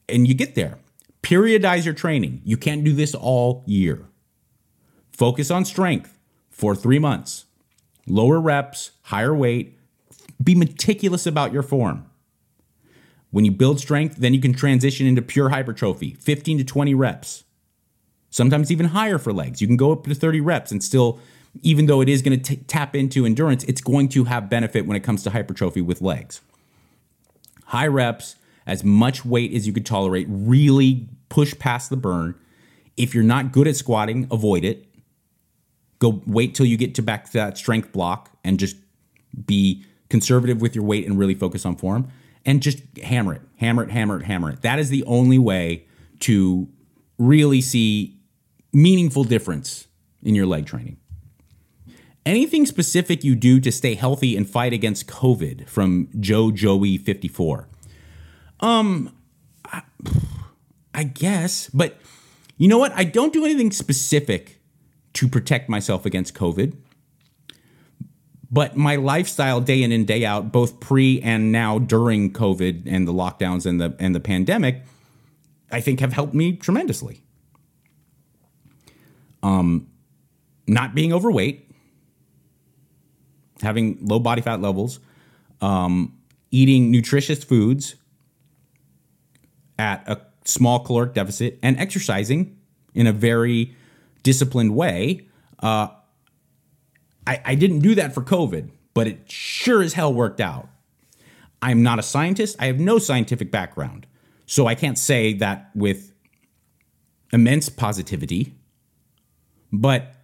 [0.08, 0.78] and you get there.
[1.22, 2.42] Periodize your training.
[2.44, 4.06] You can't do this all year.
[5.12, 6.18] Focus on strength
[6.50, 7.44] for 3 months.
[8.06, 9.78] Lower reps, higher weight.
[10.42, 12.06] Be meticulous about your form.
[13.30, 17.44] When you build strength, then you can transition into pure hypertrophy, 15 to 20 reps.
[18.30, 19.60] Sometimes even higher for legs.
[19.60, 21.20] You can go up to 30 reps and still,
[21.62, 24.96] even though it is going to tap into endurance, it's going to have benefit when
[24.96, 26.40] it comes to hypertrophy with legs.
[27.66, 28.36] High reps,
[28.66, 32.34] as much weight as you could tolerate, really push past the burn.
[32.96, 34.86] If you're not good at squatting, avoid it.
[35.98, 38.76] Go wait till you get to back to that strength block and just
[39.46, 42.08] be conservative with your weight and really focus on form
[42.44, 44.62] and just hammer it, hammer it, hammer it, hammer it.
[44.62, 45.86] That is the only way
[46.20, 46.68] to
[47.18, 48.18] really see
[48.72, 49.86] meaningful difference
[50.22, 50.98] in your leg training.
[52.26, 57.68] Anything specific you do to stay healthy and fight against COVID from Joe Joey 54?
[58.60, 59.14] Um,
[59.66, 59.82] I,
[60.94, 61.98] I guess, but
[62.56, 62.92] you know what?
[62.92, 64.60] I don't do anything specific
[65.14, 66.76] to protect myself against COVID.
[68.50, 73.08] But my lifestyle day in and day out, both pre and now during COVID and
[73.08, 74.82] the lockdowns and the and the pandemic,
[75.72, 77.24] I think have helped me tremendously.
[79.42, 79.88] Um,
[80.66, 81.68] not being overweight,
[83.64, 85.00] having low body fat levels,
[85.60, 86.16] um,
[86.50, 87.96] eating nutritious foods
[89.78, 92.56] at a small caloric deficit, and exercising
[92.94, 93.74] in a very
[94.22, 95.26] disciplined way.
[95.60, 95.88] Uh,
[97.26, 100.68] I, I didn't do that for COVID, but it sure as hell worked out.
[101.62, 102.56] I'm not a scientist.
[102.58, 104.06] I have no scientific background.
[104.46, 106.12] So I can't say that with
[107.32, 108.54] immense positivity.
[109.72, 110.14] But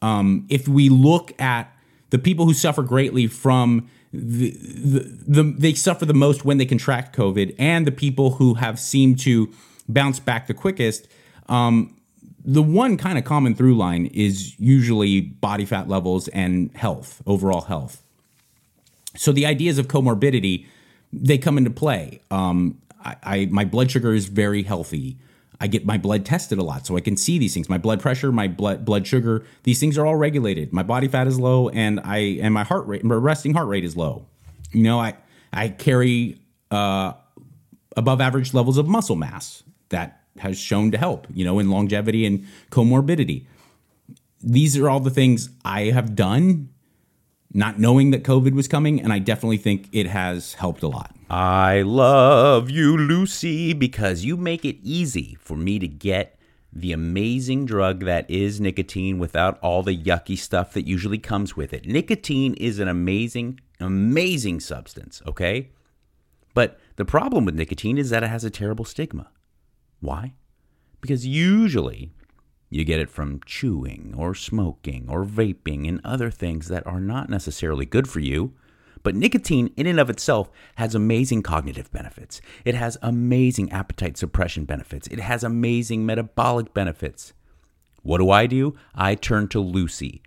[0.00, 1.72] um, if we look at
[2.10, 6.66] the people who suffer greatly from the, the, the, they suffer the most when they
[6.66, 9.52] contract COVID, and the people who have seemed to
[9.88, 11.08] bounce back the quickest,
[11.48, 11.96] um,
[12.44, 17.62] the one kind of common through line is usually body fat levels and health, overall
[17.62, 18.02] health.
[19.16, 20.66] So the ideas of comorbidity
[21.12, 22.20] they come into play.
[22.30, 25.18] Um, I, I my blood sugar is very healthy.
[25.60, 27.68] I get my blood tested a lot so I can see these things.
[27.68, 30.72] My blood pressure, my blood blood sugar, these things are all regulated.
[30.72, 33.84] My body fat is low and I and my heart rate, my resting heart rate
[33.84, 34.26] is low.
[34.72, 35.16] You know, I
[35.52, 37.12] I carry uh,
[37.96, 42.24] above average levels of muscle mass that has shown to help, you know, in longevity
[42.24, 43.44] and comorbidity.
[44.42, 46.70] These are all the things I have done,
[47.52, 51.14] not knowing that COVID was coming, and I definitely think it has helped a lot.
[51.30, 56.36] I love you, Lucy, because you make it easy for me to get
[56.72, 61.72] the amazing drug that is nicotine without all the yucky stuff that usually comes with
[61.72, 61.86] it.
[61.86, 65.70] Nicotine is an amazing, amazing substance, okay?
[66.52, 69.30] But the problem with nicotine is that it has a terrible stigma.
[70.00, 70.34] Why?
[71.00, 72.12] Because usually
[72.70, 77.30] you get it from chewing or smoking or vaping and other things that are not
[77.30, 78.54] necessarily good for you.
[79.02, 82.40] But nicotine, in and of itself, has amazing cognitive benefits.
[82.64, 85.06] It has amazing appetite suppression benefits.
[85.08, 87.32] It has amazing metabolic benefits.
[88.02, 88.76] What do I do?
[88.94, 90.22] I turn to Lucy.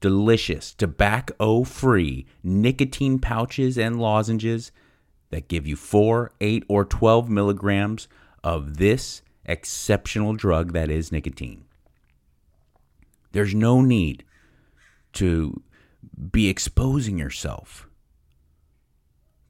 [0.00, 4.70] Delicious, tobacco free nicotine pouches and lozenges
[5.30, 8.08] that give you 4, 8, or 12 milligrams
[8.44, 11.64] of this exceptional drug that is nicotine.
[13.32, 14.24] There's no need
[15.14, 15.62] to
[16.30, 17.87] be exposing yourself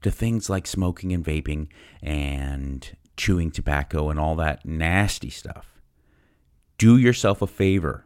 [0.01, 1.67] to things like smoking and vaping
[2.01, 5.81] and chewing tobacco and all that nasty stuff.
[6.77, 8.05] Do yourself a favor.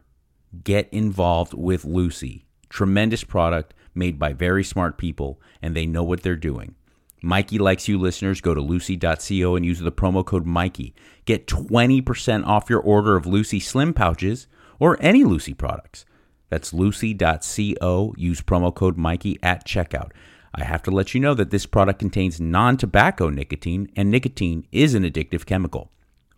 [0.64, 2.46] Get involved with Lucy.
[2.68, 6.74] Tremendous product made by very smart people, and they know what they're doing.
[7.22, 8.40] Mikey likes you listeners.
[8.40, 10.94] Go to lucy.co and use the promo code Mikey.
[11.24, 14.46] Get 20% off your order of Lucy Slim pouches
[14.78, 16.04] or any Lucy products.
[16.50, 18.14] That's lucy.co.
[18.18, 20.10] Use promo code Mikey at checkout.
[20.54, 24.66] I have to let you know that this product contains non tobacco nicotine, and nicotine
[24.70, 25.90] is an addictive chemical.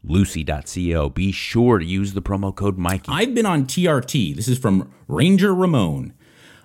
[0.02, 1.08] Lucy.co.
[1.10, 3.10] Be sure to use the promo code Mikey.
[3.12, 4.36] I've been on TRT.
[4.36, 6.14] This is from Ranger Ramon.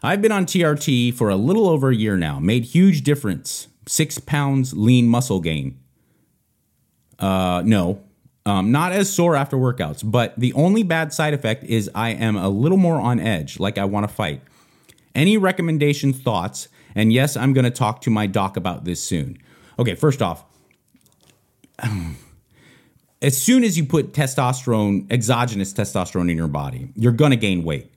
[0.04, 2.40] I've been on TRT for a little over a year now.
[2.40, 5.78] Made huge difference six pounds lean muscle gain.
[7.20, 8.02] Uh, no,
[8.46, 12.36] um, not as sore after workouts, but the only bad side effect is I am
[12.36, 14.42] a little more on edge, like I want to fight.
[15.14, 16.68] Any recommendations, thoughts?
[16.96, 19.38] And yes, I'm going to talk to my doc about this soon.
[19.80, 20.44] Okay, first off,
[23.22, 27.64] as soon as you put testosterone, exogenous testosterone in your body, you're going to gain
[27.64, 27.92] weight.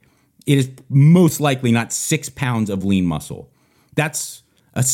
[0.46, 3.50] It is most likely not six pounds of lean muscle.
[3.94, 4.42] That's
[4.74, 4.84] a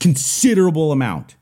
[0.00, 1.36] considerable amount.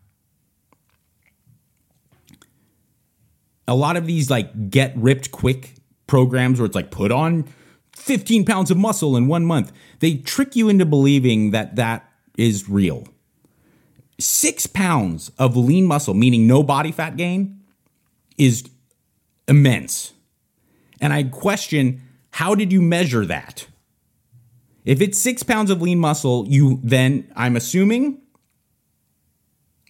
[3.67, 5.75] A lot of these like get ripped quick
[6.07, 7.49] programs where it's like put on
[7.97, 12.69] 15 pounds of muscle in one month, they trick you into believing that that is
[12.69, 13.07] real.
[14.19, 17.61] Six pounds of lean muscle, meaning no body fat gain,
[18.37, 18.69] is
[19.49, 20.13] immense.
[21.01, 23.69] And I question how did you measure that?
[24.85, 28.21] If it's six pounds of lean muscle, you then, I'm assuming,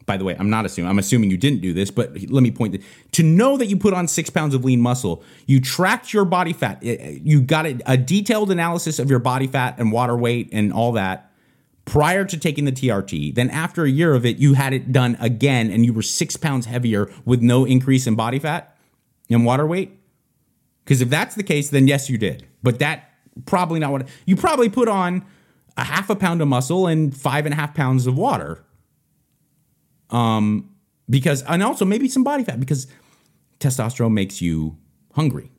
[0.07, 2.51] by the way, I'm not assuming, I'm assuming you didn't do this, but let me
[2.51, 2.85] point this.
[3.13, 6.53] To know that you put on six pounds of lean muscle, you tracked your body
[6.53, 6.79] fat.
[6.83, 10.73] Eh, eh, you got a detailed analysis of your body fat and water weight and
[10.73, 11.31] all that
[11.85, 13.35] prior to taking the TRT.
[13.35, 16.37] Then after a year of it, you had it done again and you were six
[16.37, 18.77] pounds heavier with no increase in body fat
[19.31, 19.99] and water weight.
[20.85, 22.47] Because if that's the case, then yes, you did.
[22.63, 23.11] But that
[23.47, 25.25] probably not what you probably put on
[25.77, 28.65] a half a pound of muscle and five and a half pounds of water.
[30.15, 30.71] Um,
[31.11, 32.87] because and also maybe some body fat because
[33.59, 34.79] testosterone makes you
[35.12, 35.51] hungry.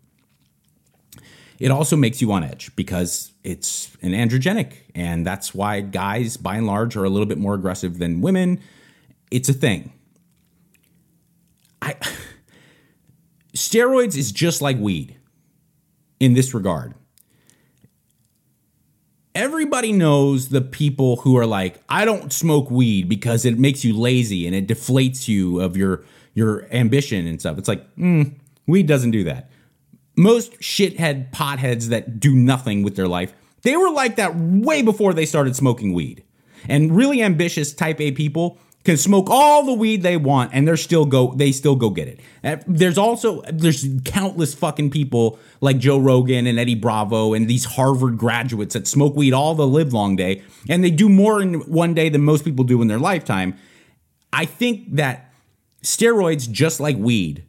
[1.60, 6.56] It also makes you on edge because it's an androgenic, and that's why guys, by
[6.56, 8.60] and large, are a little bit more aggressive than women.
[9.30, 9.92] It's a thing.
[11.82, 11.96] I
[13.54, 15.18] steroids is just like weed
[16.20, 16.94] in this regard.
[19.36, 23.96] Everybody knows the people who are like, I don't smoke weed because it makes you
[23.96, 27.58] lazy and it deflates you of your your ambition and stuff.
[27.58, 28.34] It's like, mm,
[28.66, 29.50] weed doesn't do that
[30.16, 33.34] most shithead potheads that do nothing with their life,
[33.64, 36.24] they were like that way before they started smoking weed.
[36.68, 40.78] And really ambitious type A people can smoke all the weed they want and they're
[40.78, 42.20] still go they still go get it.
[42.44, 47.66] Uh, there's also there's countless fucking people like Joe Rogan and Eddie Bravo and these
[47.66, 51.56] Harvard graduates that smoke weed all the live long day and they do more in
[51.62, 53.58] one day than most people do in their lifetime.
[54.32, 55.34] I think that
[55.82, 57.44] steroids just like weed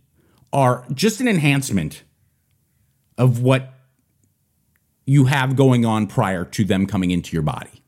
[0.53, 2.03] are just an enhancement
[3.18, 3.74] of what
[5.05, 7.82] you have going on prior to them coming into your body.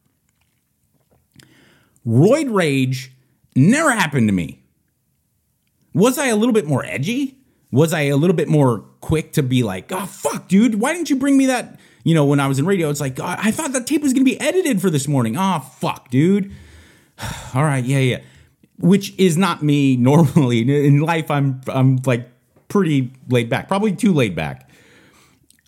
[2.07, 3.13] Roid rage
[3.59, 4.63] never happened to me.
[5.95, 7.39] Was I a little bit more edgy?
[7.71, 11.11] Was I a little bit more quick to be like, oh, fuck, dude, why didn't
[11.11, 11.79] you bring me that?
[12.05, 14.25] You know, when I was in radio, it's like, I thought that tape was going
[14.25, 15.37] to be edited for this morning.
[15.37, 16.53] Oh, fuck, dude.
[17.55, 18.21] All right, yeah, yeah.
[18.79, 20.87] Which is not me normally.
[20.87, 22.29] In life, I'm, I'm like
[22.69, 24.68] pretty laid back, probably too laid back.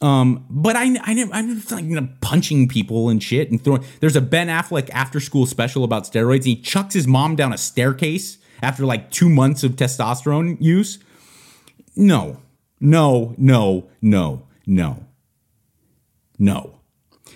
[0.00, 3.84] Um, but I, I, I'm like you know, punching people and shit and throwing.
[4.00, 6.36] There's a Ben Affleck after school special about steroids.
[6.36, 10.98] And he chucks his mom down a staircase after like two months of testosterone use.
[11.96, 12.40] No,
[12.80, 15.04] no, no, no, no,
[16.38, 16.76] no.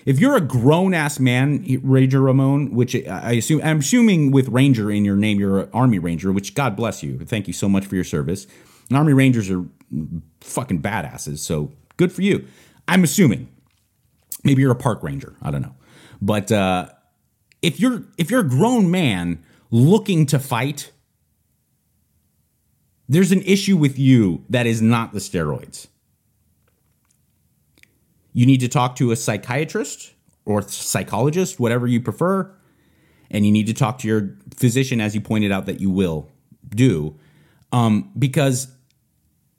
[0.07, 4.91] If you're a grown ass man, Ranger Ramon, which I assume, I'm assuming with Ranger
[4.91, 7.19] in your name, you're an Army Ranger, which God bless you.
[7.19, 8.47] Thank you so much for your service.
[8.89, 9.65] And Army Rangers are
[10.41, 11.39] fucking badasses.
[11.39, 12.47] So Good for you.
[12.89, 13.49] I'm assuming.
[14.43, 15.35] Maybe you're a park ranger.
[15.43, 15.75] I don't know.
[16.21, 16.89] But uh,
[17.63, 20.93] if you're if you're a grown man looking to fight,
[23.09, 25.89] there's an issue with you that is not the steroids.
[28.33, 30.13] You need to talk to a psychiatrist
[30.45, 32.53] or psychologist, whatever you prefer,
[33.31, 36.29] and you need to talk to your physician, as you pointed out that you will
[36.71, 37.19] do,
[37.73, 38.69] um, because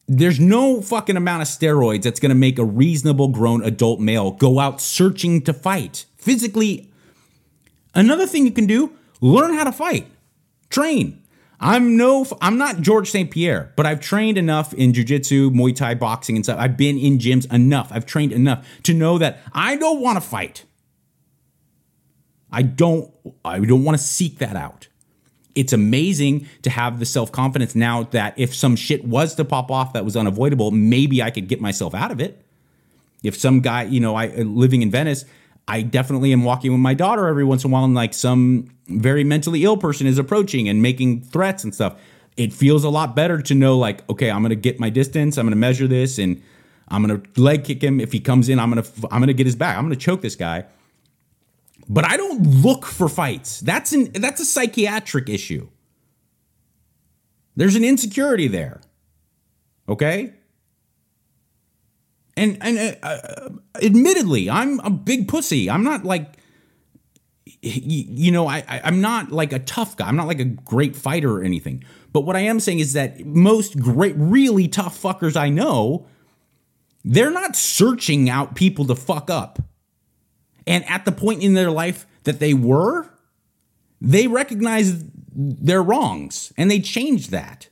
[0.08, 4.32] there's no fucking amount of steroids that's going to make a reasonable grown adult male
[4.32, 6.92] go out searching to fight physically.
[7.94, 8.92] Another thing you can do,
[9.22, 10.08] learn how to fight.
[10.70, 11.22] Train.
[11.60, 13.32] I'm no I'm not George St.
[13.32, 16.60] Pierre, but I've trained enough in jiu-jitsu, Muay Thai, boxing and stuff.
[16.60, 17.90] I've been in gyms enough.
[17.92, 20.66] I've trained enough to know that I don't want to fight.
[22.52, 23.12] I don't
[23.44, 24.90] I don't want to seek that out
[25.56, 29.72] it's amazing to have the self confidence now that if some shit was to pop
[29.72, 32.46] off that was unavoidable, maybe I could get myself out of it.
[33.24, 35.26] If some guy, you know, I living in Venice,
[35.68, 38.70] I definitely am walking with my daughter every once in a while, and like some
[38.88, 41.96] very mentally ill person is approaching and making threats and stuff.
[42.38, 45.46] It feels a lot better to know, like, okay, I'm gonna get my distance, I'm
[45.46, 46.42] gonna measure this, and
[46.90, 48.00] I'm gonna leg kick him.
[48.00, 49.78] If he comes in, I'm gonna I'm gonna get his back.
[49.78, 50.66] I'm gonna choke this guy.
[51.88, 53.60] But I don't look for fights.
[53.60, 55.70] That's an that's a psychiatric issue.
[57.56, 58.82] There's an insecurity there.
[59.88, 60.34] Okay?
[62.36, 63.50] And and uh, uh,
[63.82, 65.70] admittedly, I'm a big pussy.
[65.70, 66.38] I'm not like
[67.62, 70.08] you know, I, I am not like a tough guy.
[70.08, 71.84] I'm not like a great fighter or anything.
[72.14, 76.08] But what I am saying is that most great, really tough fuckers I know,
[77.04, 79.60] they're not searching out people to fuck up.
[80.68, 83.10] And at the point in their life that they were,
[84.02, 85.06] they recognized
[85.36, 87.70] their wrongs and they changed that.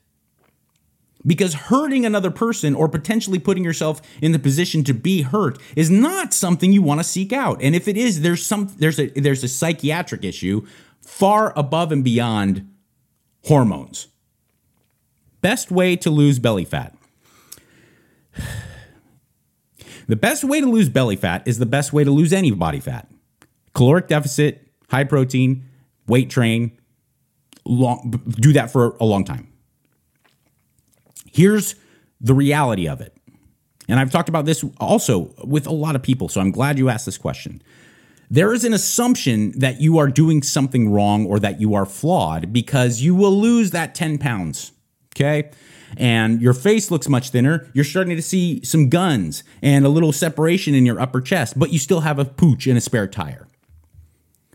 [1.25, 5.89] Because hurting another person or potentially putting yourself in the position to be hurt is
[5.89, 7.61] not something you want to seek out.
[7.61, 10.67] And if it is there's some there's a there's a psychiatric issue
[11.01, 12.69] far above and beyond
[13.45, 14.07] hormones.
[15.39, 16.93] Best way to lose belly fat
[20.07, 22.79] the best way to lose belly fat is the best way to lose any body
[22.79, 23.09] fat
[23.73, 25.63] caloric deficit high protein
[26.07, 26.71] weight train
[27.65, 29.47] long do that for a long time
[31.33, 31.73] Here's
[32.21, 33.17] the reality of it.
[33.89, 36.89] And I've talked about this also with a lot of people, so I'm glad you
[36.89, 37.61] asked this question.
[38.29, 42.53] There is an assumption that you are doing something wrong or that you are flawed
[42.53, 44.71] because you will lose that 10 pounds.
[45.15, 45.51] Okay.
[45.97, 47.69] And your face looks much thinner.
[47.73, 51.71] You're starting to see some guns and a little separation in your upper chest, but
[51.71, 53.47] you still have a pooch and a spare tire.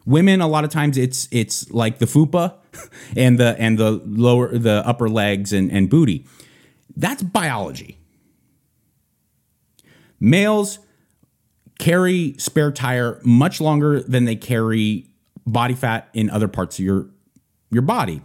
[0.05, 2.55] Women, a lot of times it's it's like the fupa
[3.17, 6.27] and the and the lower the upper legs and, and booty.
[6.97, 7.99] That's biology.
[10.19, 10.79] Males
[11.79, 15.09] carry spare tire much longer than they carry
[15.47, 17.11] body fat in other parts of your
[17.71, 18.23] your body.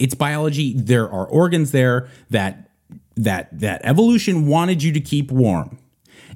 [0.00, 0.74] It's biology.
[0.74, 2.70] There are organs there that
[3.16, 5.78] that that evolution wanted you to keep warm.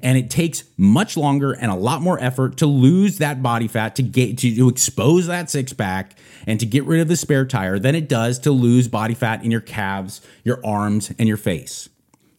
[0.01, 3.95] And it takes much longer and a lot more effort to lose that body fat
[3.95, 7.45] to get to, to expose that six pack and to get rid of the spare
[7.45, 11.37] tire than it does to lose body fat in your calves, your arms, and your
[11.37, 11.89] face.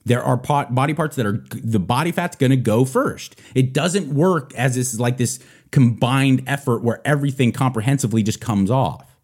[0.05, 3.41] There are pot, body parts that are the body fat's going to go first.
[3.55, 5.41] It doesn't work as this is like this
[5.73, 9.16] combined effort where everything comprehensively just comes off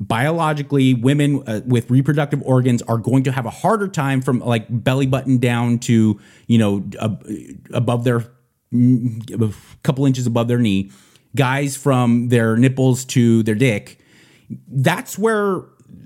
[0.00, 4.66] biologically women uh, with reproductive organs are going to have a harder time from like
[4.68, 7.16] belly button down to you know uh,
[7.72, 8.24] above their
[8.72, 10.90] mm, a couple inches above their knee
[11.34, 13.98] guys from their nipples to their dick.
[14.68, 15.62] That's where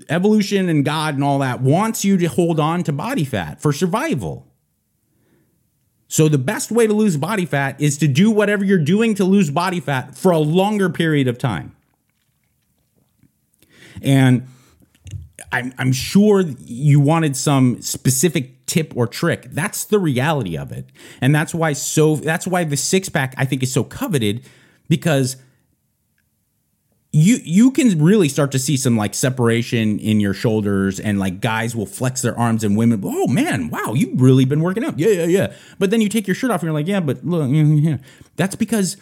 [0.09, 3.71] evolution and god and all that wants you to hold on to body fat for
[3.71, 4.47] survival.
[6.07, 9.23] So the best way to lose body fat is to do whatever you're doing to
[9.23, 11.75] lose body fat for a longer period of time
[14.03, 14.47] and
[15.51, 19.43] I'm, I'm sure you wanted some specific tip or trick.
[19.51, 20.89] That's the reality of it.
[21.21, 24.45] And that's why so that's why the six pack I think is so coveted
[24.89, 25.37] because
[27.11, 31.39] you you can really start to see some like separation in your shoulders and like
[31.39, 34.97] guys will flex their arms and women oh man wow you've really been working out
[34.97, 37.23] yeah yeah yeah but then you take your shirt off and you're like yeah but
[37.23, 37.97] look yeah.
[38.35, 38.97] that's because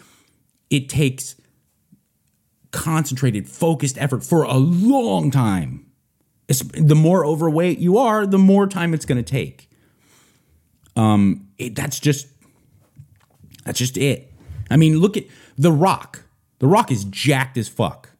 [0.68, 1.36] it takes
[2.72, 5.86] concentrated, focused effort for a long time.
[6.48, 9.70] It's, the more overweight you are, the more time it's going to take.
[10.96, 12.26] Um, it, that's just
[13.64, 14.32] that's just it.
[14.70, 15.24] I mean, look at
[15.56, 16.24] The Rock.
[16.58, 18.10] The Rock is jacked as fuck.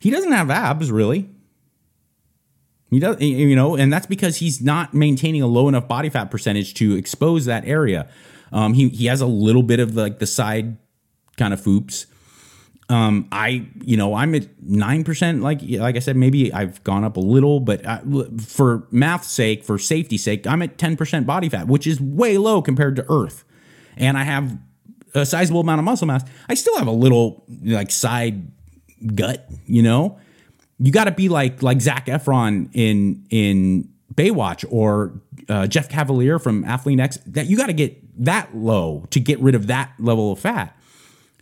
[0.00, 1.28] He doesn't have abs, really.
[2.90, 6.30] He does, you know, and that's because he's not maintaining a low enough body fat
[6.30, 8.08] percentage to expose that area.
[8.52, 10.76] Um, he he has a little bit of like the side
[11.36, 12.06] kind of foops,
[12.90, 15.42] um, I, you know, I'm at nine percent.
[15.42, 18.02] Like, like I said, maybe I've gone up a little, but I,
[18.44, 22.36] for math's sake, for safety's sake, I'm at ten percent body fat, which is way
[22.36, 23.44] low compared to Earth.
[23.96, 24.58] And I have
[25.14, 26.24] a sizable amount of muscle mass.
[26.48, 28.50] I still have a little like side
[29.14, 29.48] gut.
[29.66, 30.18] You know,
[30.80, 36.42] you got to be like like Zac Efron in in Baywatch or uh, Jeff Cavaliere
[36.42, 37.18] from Athlean X.
[37.26, 40.76] That you got to get that low to get rid of that level of fat.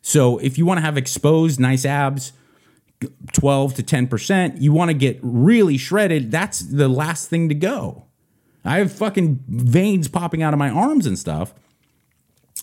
[0.02, 2.32] So if you want to have exposed nice abs,
[3.32, 8.04] 12 to 10%, you want to get really shredded, that's the last thing to go.
[8.64, 11.54] I have fucking veins popping out of my arms and stuff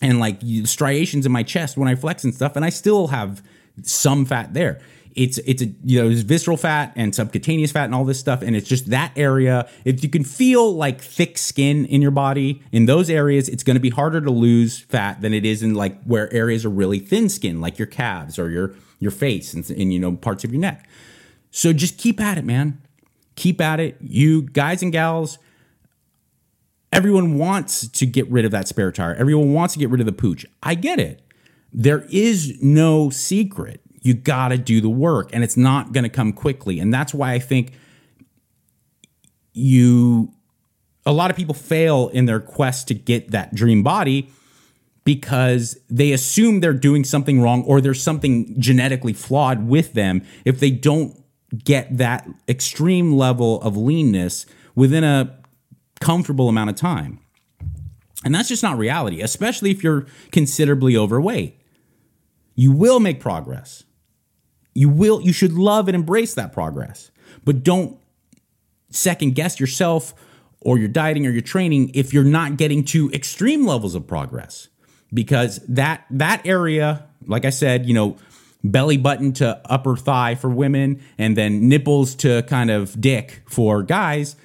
[0.02, 3.42] and like striations in my chest when I flex and stuff and I still have
[3.82, 4.82] some fat there
[5.16, 8.42] it's it's a you know there's visceral fat and subcutaneous fat and all this stuff
[8.42, 9.68] and it's just that area.
[9.86, 13.76] If you can feel like thick skin in your body in those areas it's going
[13.76, 17.00] to be harder to lose fat than it is in like where areas are really
[17.00, 20.52] thin skin like your calves or your your face and, and you know parts of
[20.52, 20.88] your neck.
[21.52, 22.82] So just keep at it man.
[23.36, 23.98] Keep at it.
[24.02, 25.38] You guys and gals
[26.92, 29.14] everyone wants to get rid of that spare tire.
[29.16, 30.46] Everyone wants to get rid of the pooch.
[30.64, 31.22] I get it.
[31.74, 33.82] There is no secret.
[34.06, 36.80] You got to do the work and it's not going to come quickly.
[36.80, 37.74] And that's why I think
[39.54, 40.32] you
[41.08, 44.30] a lot of people fail in their quest to get that dream body
[45.06, 50.60] because they assume they're doing something wrong or there's something genetically flawed with them if
[50.60, 51.24] they don't
[51.64, 54.46] get that extreme level of leanness
[54.76, 55.36] within a
[56.00, 57.20] comfortable amount of time.
[58.24, 61.60] And that's just not reality, especially if you're considerably overweight.
[62.56, 63.85] You will make progress.
[64.76, 67.10] You will you should love and embrace that progress.
[67.44, 67.98] But don't
[68.92, 70.14] second guess yourself
[70.62, 74.68] or your dieting or your training if you're not getting to extreme levels of progress.
[75.14, 78.18] Because that that area, like I said, you know,
[78.64, 83.82] belly button to upper thigh for women and then nipples to kind of dick for
[83.82, 84.36] guys,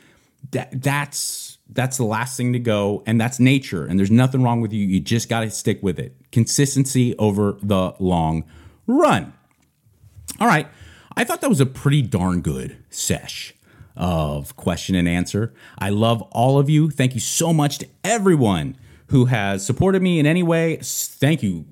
[0.52, 3.02] that that's that's the last thing to go.
[3.06, 3.84] And that's nature.
[3.84, 4.86] And there's nothing wrong with you.
[4.86, 6.14] You just got to stick with it.
[6.30, 8.44] Consistency over the long
[8.86, 9.32] run
[10.40, 10.68] all right.
[11.16, 13.54] I thought that was a pretty darn good sesh
[13.96, 15.52] of question and answer.
[15.78, 16.90] I love all of you.
[16.90, 18.76] Thank you so much to everyone
[19.08, 20.78] who has supported me in any way.
[20.80, 21.66] Thank you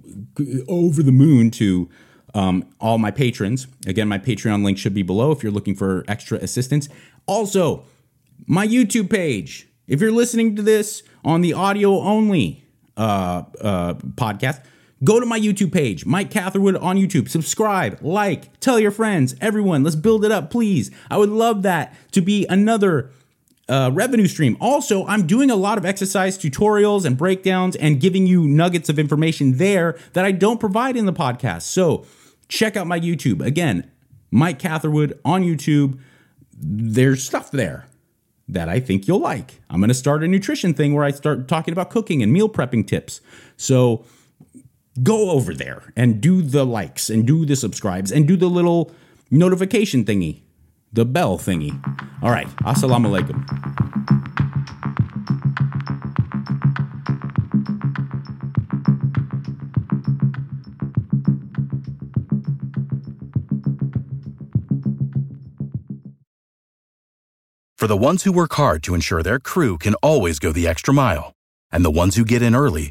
[0.68, 1.88] over the moon to
[2.34, 3.68] um, all my patrons.
[3.86, 6.88] Again my patreon link should be below if you're looking for extra assistance.
[7.26, 7.84] Also
[8.46, 9.68] my youtube page.
[9.86, 12.64] If you're listening to this on the audio only
[12.96, 14.62] uh, uh, podcast,
[15.04, 17.28] go to my YouTube page, Mike Catherwood on YouTube.
[17.28, 19.82] Subscribe, like, tell your friends, everyone.
[19.82, 20.90] Let's build it up, please.
[21.10, 23.10] I would love that to be another
[23.68, 24.56] uh, revenue stream.
[24.60, 28.98] Also, I'm doing a lot of exercise tutorials and breakdowns and giving you nuggets of
[28.98, 31.62] information there that I don't provide in the podcast.
[31.62, 32.06] So
[32.48, 33.44] check out my YouTube.
[33.44, 33.90] Again,
[34.30, 36.00] Mike Catherwood on YouTube.
[36.52, 37.86] There's stuff there
[38.48, 39.60] that I think you'll like.
[39.68, 42.48] I'm going to start a nutrition thing where I start talking about cooking and meal
[42.48, 43.20] prepping tips.
[43.58, 44.06] So
[45.02, 48.90] go over there and do the likes and do the subscribes and do the little
[49.30, 50.42] notification thingy,
[50.92, 51.72] the bell thingy.
[52.22, 52.48] All right.
[52.58, 53.44] Assalamu alaikum.
[67.76, 70.92] For the ones who work hard to ensure their crew can always go the extra
[70.92, 71.32] mile,
[71.70, 72.90] and the ones who get in early